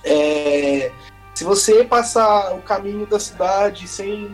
[0.05, 0.91] é,
[1.34, 4.28] se você passar o caminho da cidade sem,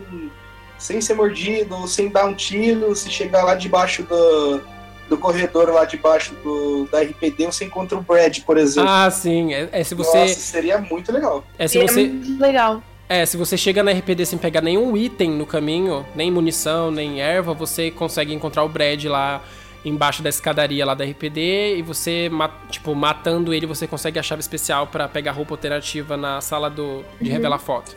[0.77, 4.61] sem ser mordido, sem dar um tiro, se chegar lá debaixo do,
[5.07, 8.89] do corredor lá debaixo do, da RPD, você encontra o Brad, por exemplo.
[8.89, 9.53] Ah, sim.
[9.53, 10.17] É, é se você.
[10.17, 11.43] Nossa, seria muito legal.
[11.59, 12.05] É se você.
[12.05, 12.81] É legal.
[13.07, 17.21] É, se você chega na RPD sem pegar nenhum item no caminho, nem munição, nem
[17.21, 19.43] erva, você consegue encontrar o Brad lá
[19.85, 22.29] embaixo da escadaria lá da RPD e você,
[22.69, 27.03] tipo, matando ele, você consegue a chave especial para pegar roupa alternativa na sala do,
[27.21, 27.35] de uhum.
[27.35, 27.95] revelar foto.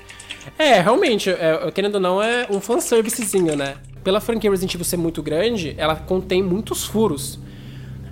[0.59, 3.77] É, realmente, é, querendo ou não, é um fanservicezinho, né?
[4.05, 7.41] Pela franquia Resident Evil ser muito grande, ela contém muitos furos.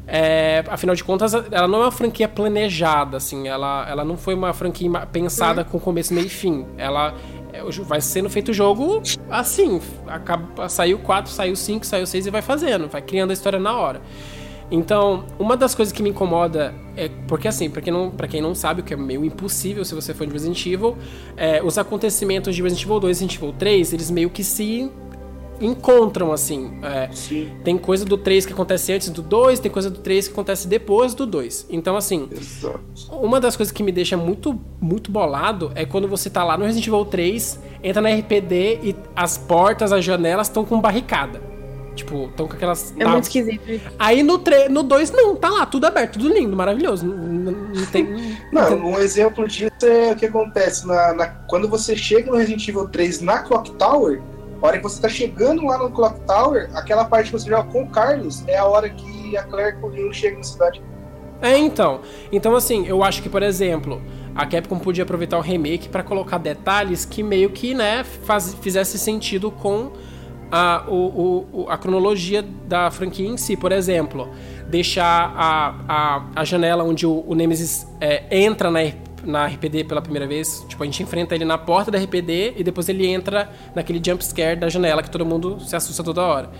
[0.08, 3.48] É, afinal de contas, ela não é uma franquia planejada, assim.
[3.48, 5.68] Ela, ela não foi uma franquia pensada uhum.
[5.68, 6.64] com começo, meio e fim.
[6.78, 7.14] Ela é,
[7.84, 9.80] vai sendo feito o jogo assim.
[10.06, 12.88] Acaba, saiu 4, saiu 5, saiu 6 e vai fazendo.
[12.88, 14.00] Vai criando a história na hora.
[14.70, 18.40] Então, uma das coisas que me incomoda é porque, assim, pra quem não, pra quem
[18.40, 20.96] não sabe, o que é meio impossível se você for de Resident Evil,
[21.36, 24.90] é, os acontecimentos de Resident Evil 2 e Resident Evil 3, eles meio que se
[25.60, 26.78] encontram, assim.
[26.82, 27.08] É,
[27.64, 30.68] tem coisa do 3 que acontece antes do 2, tem coisa do 3 que acontece
[30.68, 31.66] depois do 2.
[31.70, 32.80] Então, assim, Exato.
[33.10, 36.64] uma das coisas que me deixa muito, muito bolado é quando você tá lá no
[36.64, 41.40] Resident Evil 3, entra na RPD e as portas, as janelas estão com barricada.
[41.94, 42.94] Tipo, estão com aquelas.
[42.98, 43.62] É muito esquisito.
[43.98, 47.06] Aí no 3, no 2, não, tá lá, tudo aberto, tudo lindo, maravilhoso.
[47.06, 48.04] Não, não tem.
[48.52, 48.80] não, não tem...
[48.82, 52.86] um exemplo disso é o que acontece na, na, quando você chega no Resident Evil
[52.88, 54.20] 3 na Clock Tower
[54.60, 57.70] a hora que você tá chegando lá no Clock Tower, aquela parte que você joga
[57.70, 60.82] com o Carlos é a hora que a Claire com o Leon chega na cidade.
[61.40, 62.00] É, então.
[62.32, 64.00] Então, assim, eu acho que, por exemplo,
[64.34, 68.98] a Capcom podia aproveitar o remake para colocar detalhes que meio que, né, faz, fizesse
[68.98, 69.92] sentido com
[70.50, 73.56] a, o, o, a cronologia da franquia em si.
[73.56, 74.30] Por exemplo,
[74.68, 78.80] deixar a, a, a janela onde o, o Nemesis é, entra na,
[79.26, 80.64] na RPD pela primeira vez.
[80.68, 84.24] Tipo, a gente enfrenta ele na porta da RPD e depois ele entra naquele jump
[84.24, 86.50] scare da janela que todo mundo se assusta toda hora.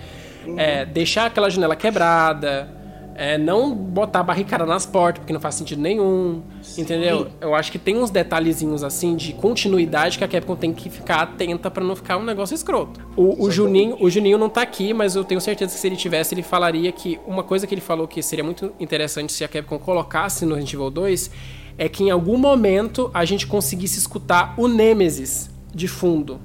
[0.45, 0.59] Uhum.
[0.59, 2.75] É, deixar aquela janela quebrada.
[3.19, 6.43] É, não botar barricada nas portas, porque não faz sentido nenhum.
[6.61, 6.81] Sim.
[6.83, 7.29] Entendeu?
[7.41, 11.21] Eu acho que tem uns detalhezinhos assim de continuidade que a Capcom tem que ficar
[11.23, 12.99] atenta para não ficar um negócio escroto.
[13.15, 15.95] O, o, Juninho, o Juninho não tá aqui, mas eu tenho certeza que se ele
[15.95, 19.47] tivesse, ele falaria que uma coisa que ele falou que seria muito interessante se a
[19.47, 21.31] Capcom colocasse no Resident Evil 2
[21.77, 26.39] é que em algum momento a gente conseguisse escutar o Nemesis de fundo.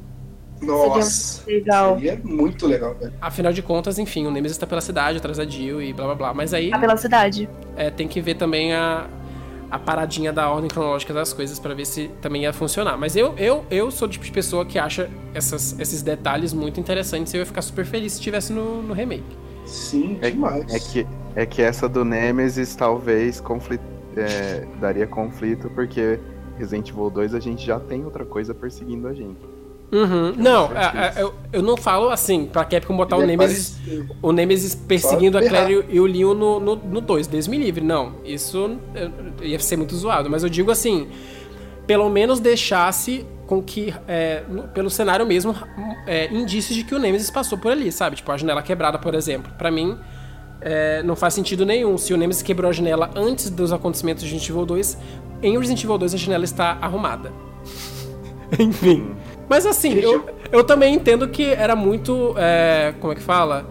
[0.60, 1.94] Nossa, seria, legal.
[1.94, 3.12] seria muito legal, velho.
[3.20, 6.14] Afinal de contas, enfim, o Nemesis tá pela cidade, atrás da Jill e blá blá
[6.14, 6.34] blá.
[6.34, 6.70] Mas aí.
[6.70, 7.48] Tá pela cidade.
[7.76, 9.08] É, tem que ver também a,
[9.68, 12.96] a paradinha da ordem cronológica das coisas para ver se também ia funcionar.
[12.96, 16.78] Mas eu, eu, eu sou o tipo de pessoa que acha essas, esses detalhes muito
[16.78, 19.24] interessantes e eu ia ficar super feliz se estivesse no, no remake.
[19.66, 20.72] Sim, é, demais.
[20.72, 23.82] É que, é que essa do Nemesis talvez conflito
[24.16, 26.18] é, daria conflito, porque
[26.58, 29.40] Resident Evil 2 a gente já tem outra coisa perseguindo a gente.
[29.92, 30.32] Uhum.
[30.38, 33.78] Não, a, a, eu, eu não falo assim, pra Capcom botar Ele o é Nemesis,
[33.86, 37.46] é o Nemesis perseguindo a Claire e o Leon no 2, no, no dois, Deus
[37.46, 37.84] me livre.
[37.84, 38.78] Não, isso
[39.42, 41.08] ia ser muito zoado, mas eu digo assim,
[41.86, 44.42] pelo menos deixasse com que, é,
[44.72, 45.54] pelo cenário mesmo,
[46.06, 48.16] é, indícios de que o Nemesis passou por ali, sabe?
[48.16, 49.52] Tipo, a janela quebrada, por exemplo.
[49.58, 49.98] para mim,
[50.64, 51.98] é, não faz sentido nenhum.
[51.98, 54.98] Se o Nemesis quebrou a janela antes dos acontecimentos de Resident Evil 2,
[55.42, 57.32] em Resident Evil 2 a janela está arrumada.
[58.58, 59.14] Enfim.
[59.48, 62.34] Mas assim, eu, eu também entendo que era muito.
[62.38, 63.68] É, como é que fala?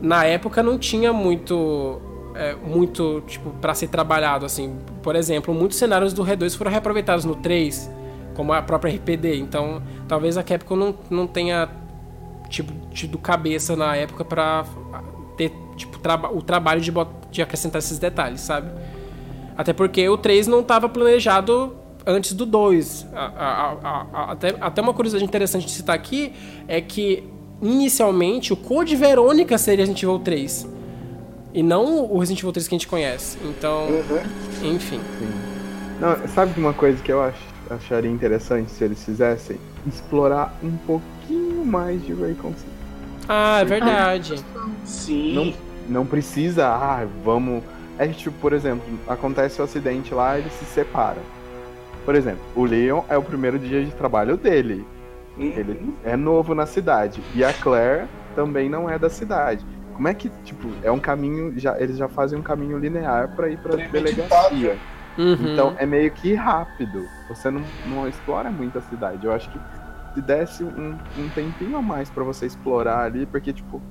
[0.00, 2.00] Na época não tinha muito.
[2.34, 4.76] É, muito, tipo, para ser trabalhado, assim.
[5.02, 7.90] Por exemplo, muitos cenários do R2 foram reaproveitados no 3,
[8.34, 9.38] como a própria RPD.
[9.38, 11.68] Então, talvez a Capcom não, não tenha,
[12.48, 14.64] tipo, tido cabeça na época para
[15.36, 16.92] ter tipo, traba o trabalho de,
[17.30, 18.70] de acrescentar esses detalhes, sabe?
[19.56, 21.76] Até porque o 3 não estava planejado
[22.06, 23.06] antes do 2.
[24.12, 26.32] até, até uma curiosidade interessante de citar aqui
[26.66, 27.24] é que
[27.60, 30.68] inicialmente o Code Verônica seria Resident Evil 3.
[31.52, 33.38] E não o Resident Evil 3 que a gente conhece.
[33.44, 34.74] Então, uhum.
[34.74, 35.00] enfim.
[35.18, 35.30] Sim.
[36.00, 37.36] Não, sabe uma coisa que eu ach,
[37.70, 39.58] acharia interessante se eles fizessem?
[39.86, 42.78] Explorar um pouquinho mais de Raycon City.
[43.28, 44.36] Ah, é verdade.
[44.84, 45.34] Sim.
[45.34, 47.62] Não, não precisa, ah, vamos.
[47.98, 51.22] É tipo, por exemplo, acontece o acidente lá, eles se separam.
[52.04, 54.86] Por exemplo, o Leon é o primeiro dia de trabalho dele.
[55.38, 57.22] Ele é novo na cidade.
[57.34, 59.64] E a Claire também não é da cidade.
[59.94, 63.48] Como é que, tipo, é um caminho, já, eles já fazem um caminho linear para
[63.48, 64.76] ir pra delegacia.
[65.18, 65.52] Uhum.
[65.52, 67.04] Então é meio que rápido.
[67.28, 69.26] Você não, não explora muito a cidade.
[69.26, 69.58] Eu acho que
[70.14, 73.82] se desse um, um tempinho a mais para você explorar ali, porque, tipo,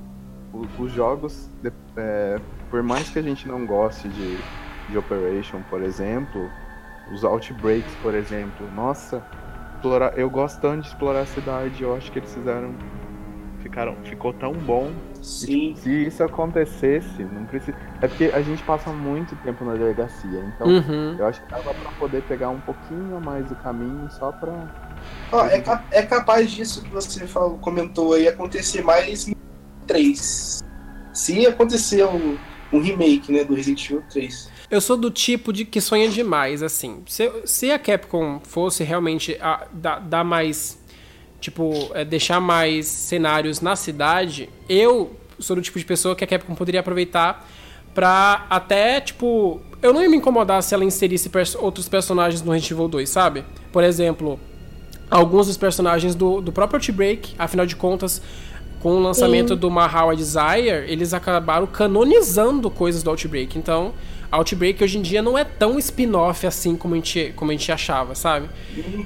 [0.52, 2.38] o, os jogos, de- é,
[2.70, 4.38] por mais que a gente não goste de,
[4.88, 6.50] de Operation, por exemplo,
[7.12, 9.22] os Outbreaks, por exemplo, nossa,
[9.74, 12.74] explorar, eu gosto tanto de explorar a cidade, eu acho que eles fizeram.
[13.62, 15.74] Ficaram, ficou tão bom Sim.
[15.76, 17.76] se isso acontecesse, não precisa.
[18.00, 21.16] É porque a gente passa muito tempo na delegacia, então Uhum.
[21.18, 24.52] eu acho que dava pra poder pegar um pouquinho a mais do caminho só pra.
[25.32, 29.26] Ó, é, é capaz disso que você falou, comentou aí acontecer mais
[29.88, 30.62] 3.
[31.12, 32.36] Se acontecer um,
[32.72, 34.50] um remake, né, do Resident Evil 3.
[34.70, 37.02] Eu sou do tipo de que sonha demais, assim.
[37.08, 40.78] Se, se a Capcom fosse realmente a- dar, dar mais.
[41.40, 46.26] Tipo, é, deixar mais cenários na cidade, eu sou do tipo de pessoa que a
[46.26, 47.48] Capcom poderia aproveitar
[47.94, 49.60] pra até, tipo.
[49.80, 53.08] Eu não ia me incomodar se ela inserisse pers- outros personagens no Resident Evil 2,
[53.08, 53.44] sabe?
[53.72, 54.38] Por exemplo,
[55.08, 58.20] alguns dos personagens do, do próprio Outbreak, afinal de contas,
[58.80, 63.58] com o lançamento do Mahou Desire, eles acabaram canonizando coisas do Outbreak.
[63.58, 63.92] Então,
[64.30, 67.72] Outbreak hoje em dia não é tão spin-off assim como a, gente, como a gente
[67.72, 68.48] achava, sabe?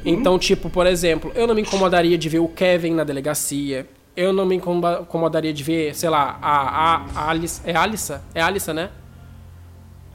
[0.04, 3.86] Então, tipo, por exemplo, eu não me incomodaria de ver o Kevin na delegacia.
[4.14, 7.62] Eu não me incomoda- incomodaria de ver, sei lá, a, a, a Alice.
[7.64, 8.22] É Alissa?
[8.34, 8.90] É Alissa, né?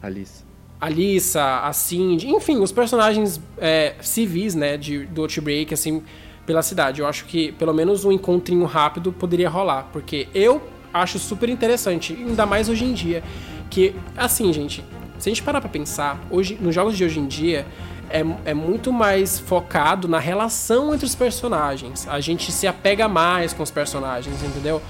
[0.02, 0.46] Alice.
[0.80, 6.04] Alissa, a Cindy, enfim, os personagens é, civis, né, de, do Outbreak, assim,
[6.48, 7.02] pela cidade.
[7.02, 10.62] Eu acho que pelo menos um encontrinho rápido poderia rolar, porque eu
[10.94, 13.22] acho super interessante, ainda mais hoje em dia,
[13.70, 14.84] que, assim, gente,
[15.20, 17.68] se a gente parar pra pensar, hoje, nos jogos de hoje em dia,
[18.10, 22.08] é, é muito mais focado na relação entre os personagens.
[22.08, 24.82] A gente se apega mais com os personagens, entendeu?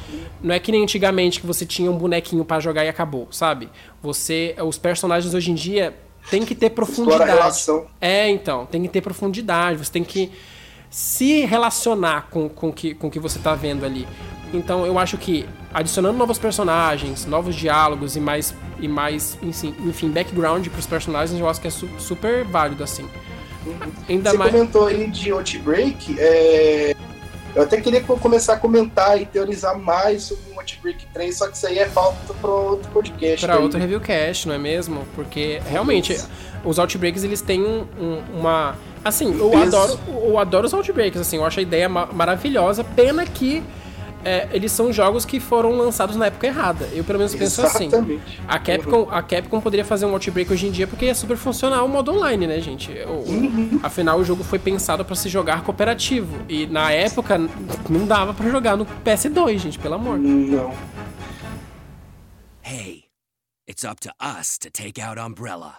[0.41, 3.70] Não é que nem antigamente que você tinha um bonequinho pra jogar e acabou, sabe?
[4.03, 5.95] Você, os personagens hoje em dia
[6.30, 7.32] tem que ter Explora a profundidade.
[7.32, 7.88] relação.
[7.99, 10.32] É, então, tem que ter profundidade, você tem que
[10.90, 14.08] se relacionar com, com, que, com o que você tá vendo ali.
[14.54, 20.10] Então eu acho que adicionando novos personagens, novos diálogos e mais, e mais enfim, enfim
[20.10, 23.06] background pros personagens, eu acho que é su- super válido, assim.
[24.08, 24.52] Ainda Você mais.
[24.52, 26.96] comentou aí de Outbreak, é...
[27.58, 31.47] eu até queria co- começar a comentar e teorizar mais sobre o Outbreak 3, só
[31.47, 33.49] que isso aí é falta para outro podcast.
[33.49, 33.58] Aí.
[33.62, 35.05] outro review cast, não é mesmo?
[35.16, 36.18] Porque realmente
[36.64, 38.76] os Outbreaks eles têm um- um- uma.
[39.03, 39.78] Assim, eu Peso.
[39.78, 42.84] adoro, eu adoro os Outbreaks, assim, eu acho a ideia ma- maravilhosa.
[42.84, 43.64] Pena que
[44.28, 46.88] é, eles são jogos que foram lançados na época errada.
[46.94, 47.88] Eu pelo menos penso assim.
[47.88, 48.40] Exatamente.
[48.48, 51.86] A Capcom, a Capcom poderia fazer um Outbreak hoje em dia porque é super funcional
[51.86, 52.92] o modo online, né, gente?
[53.08, 53.80] O- Uhum.
[53.84, 56.38] Afinal, o jogo foi pensado pra se jogar cooperativo.
[56.50, 57.38] E na época
[57.90, 60.18] não dava pra jogar no PS2, gente, pelo amor.
[60.20, 60.74] Não.
[62.64, 63.06] Hey,
[63.68, 65.76] it's up to us to take out Umbrella.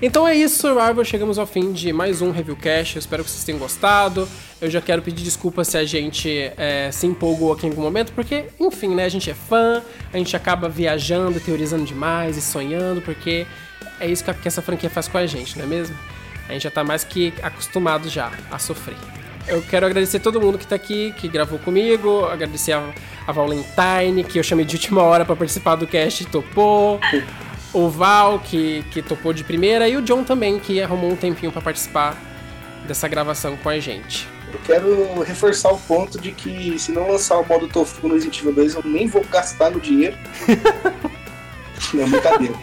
[0.00, 1.04] Então é isso, Survivor.
[1.04, 2.94] Chegamos ao fim de mais um Review Cast.
[2.94, 4.28] Eu espero que vocês tenham gostado.
[4.60, 8.12] Eu já quero pedir desculpa se a gente é, se empolgou aqui em algum momento,
[8.12, 9.04] porque, enfim, né?
[9.04, 9.82] A gente é fã,
[10.12, 13.44] a gente acaba viajando, teorizando demais e sonhando, porque
[13.98, 15.96] é isso que, essa franquia faz com a gente, não é mesmo?
[16.48, 18.96] A gente já tá mais que acostumado já a sofrer.
[19.48, 22.88] Eu quero agradecer todo mundo que tá aqui, que gravou comigo, agradecer a,
[23.26, 27.00] a Valentine, que eu chamei de última hora pra participar do cast e topou
[27.78, 31.52] o Val, que, que topou de primeira, e o John também, que arrumou um tempinho
[31.52, 32.20] pra participar
[32.86, 34.26] dessa gravação com a gente.
[34.52, 38.40] Eu quero reforçar o ponto de que se não lançar o modo Tofu no Resident
[38.40, 40.16] Evil 2, eu nem vou gastar no dinheiro.
[41.94, 42.54] não, brincadeira.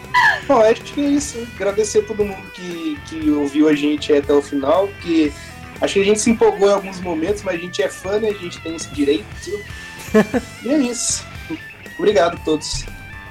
[0.48, 1.46] Não, acho que é isso.
[1.54, 5.32] Agradecer a todo mundo que, que ouviu a gente até o final, que
[5.80, 8.28] acho que a gente se empolgou em alguns momentos, mas a gente é fã, né?
[8.28, 9.24] A gente tem esse direito.
[10.62, 11.24] e é isso.
[11.98, 12.84] Obrigado a todos.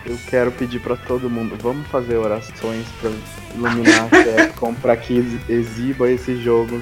[0.05, 3.09] Eu quero pedir pra todo mundo, vamos fazer orações pra
[3.55, 6.79] iluminar a Capcom pra que ex- exiba esse jogo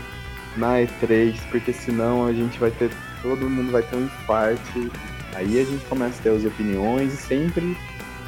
[0.57, 4.91] na E3, porque senão a gente vai ter, todo mundo vai ter um infarto.
[5.33, 7.77] Aí a gente começa a ter as opiniões e sempre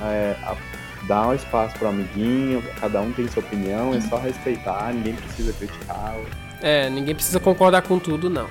[0.02, 0.56] é, a-
[1.04, 5.52] dar um espaço pro amiguinho, cada um tem sua opinião, é só respeitar, ninguém precisa
[5.54, 6.16] criticar.
[6.62, 8.48] É, ninguém precisa concordar com tudo, não.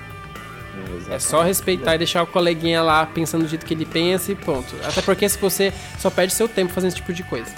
[1.11, 4.35] É só respeitar e deixar o coleguinha lá pensando do jeito que ele pensa e
[4.35, 4.75] ponto.
[4.85, 7.51] Até porque se você só perde seu tempo fazendo esse tipo de coisa.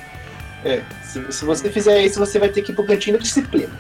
[0.65, 3.73] É, se, se você fizer isso, você vai ter que ir pro cantinho da disciplina.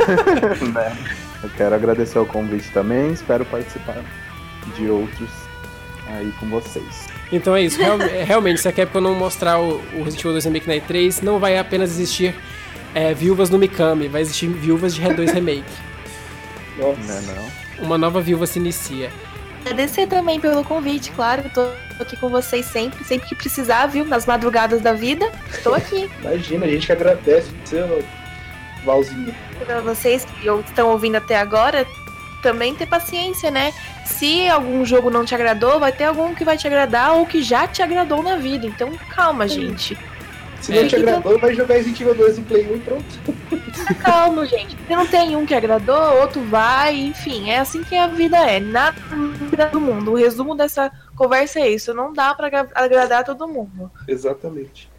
[0.72, 0.96] né?
[1.42, 4.02] Eu quero agradecer o convite também, espero participar
[4.74, 5.28] de outros
[6.06, 7.06] aí com vocês.
[7.30, 10.44] Então é isso, Real, realmente, se a Capcom não mostrar o, o Resident Evil 2
[10.44, 12.34] Remake na E3, não vai apenas existir
[12.94, 15.64] é, viúvas no Mikami, vai existir viúvas de Red 2 Remake.
[16.78, 17.00] Nossa.
[17.00, 17.63] Não é não?
[17.84, 19.12] Uma nova viúva se inicia.
[19.60, 21.42] Agradecer também pelo convite, claro.
[21.44, 24.04] Eu tô aqui com vocês sempre, sempre que precisar, viu?
[24.04, 25.30] Nas madrugadas da vida.
[25.62, 26.10] Tô aqui.
[26.20, 28.02] Imagina, a gente que agradece seu
[28.84, 29.34] Valzinho.
[29.64, 31.86] Pra vocês que estão ouvindo até agora,
[32.42, 33.72] também ter paciência, né?
[34.04, 37.42] Se algum jogo não te agradou, vai ter algum que vai te agradar ou que
[37.42, 38.66] já te agradou na vida.
[38.66, 39.96] Então, calma, gente.
[40.64, 40.86] Se não É.
[40.86, 43.04] te agradou, vai jogar Resident Evil 2 em Play 1 e pronto.
[43.74, 44.76] Fica calmo, gente.
[44.86, 48.58] Se não tem um que agradou, outro vai, enfim, é assim que a vida é.
[48.60, 48.96] Nada
[49.70, 50.12] do mundo.
[50.12, 51.92] O resumo dessa conversa é isso.
[51.92, 53.90] Não dá pra agra- agradar todo mundo.
[54.08, 54.90] Exatamente.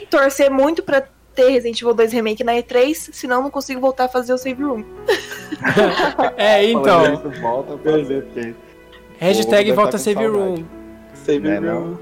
[0.00, 1.02] E torcer muito pra
[1.34, 4.62] ter Resident Evil 2 Remake na E3, senão não consigo voltar a fazer o save
[4.62, 4.82] room.
[6.38, 7.16] É, então.
[7.42, 8.54] Volta a fazer,
[9.18, 10.64] Hashtag volta tá save room.
[11.12, 11.60] Save É, room.
[11.90, 11.98] não?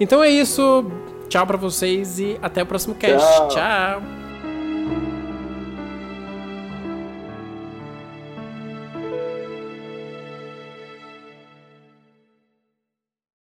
[0.00, 0.90] Então é isso.
[1.28, 3.26] Tchau pra vocês e até o próximo cast.
[3.26, 3.48] Tchau.
[3.48, 5.15] Tchau.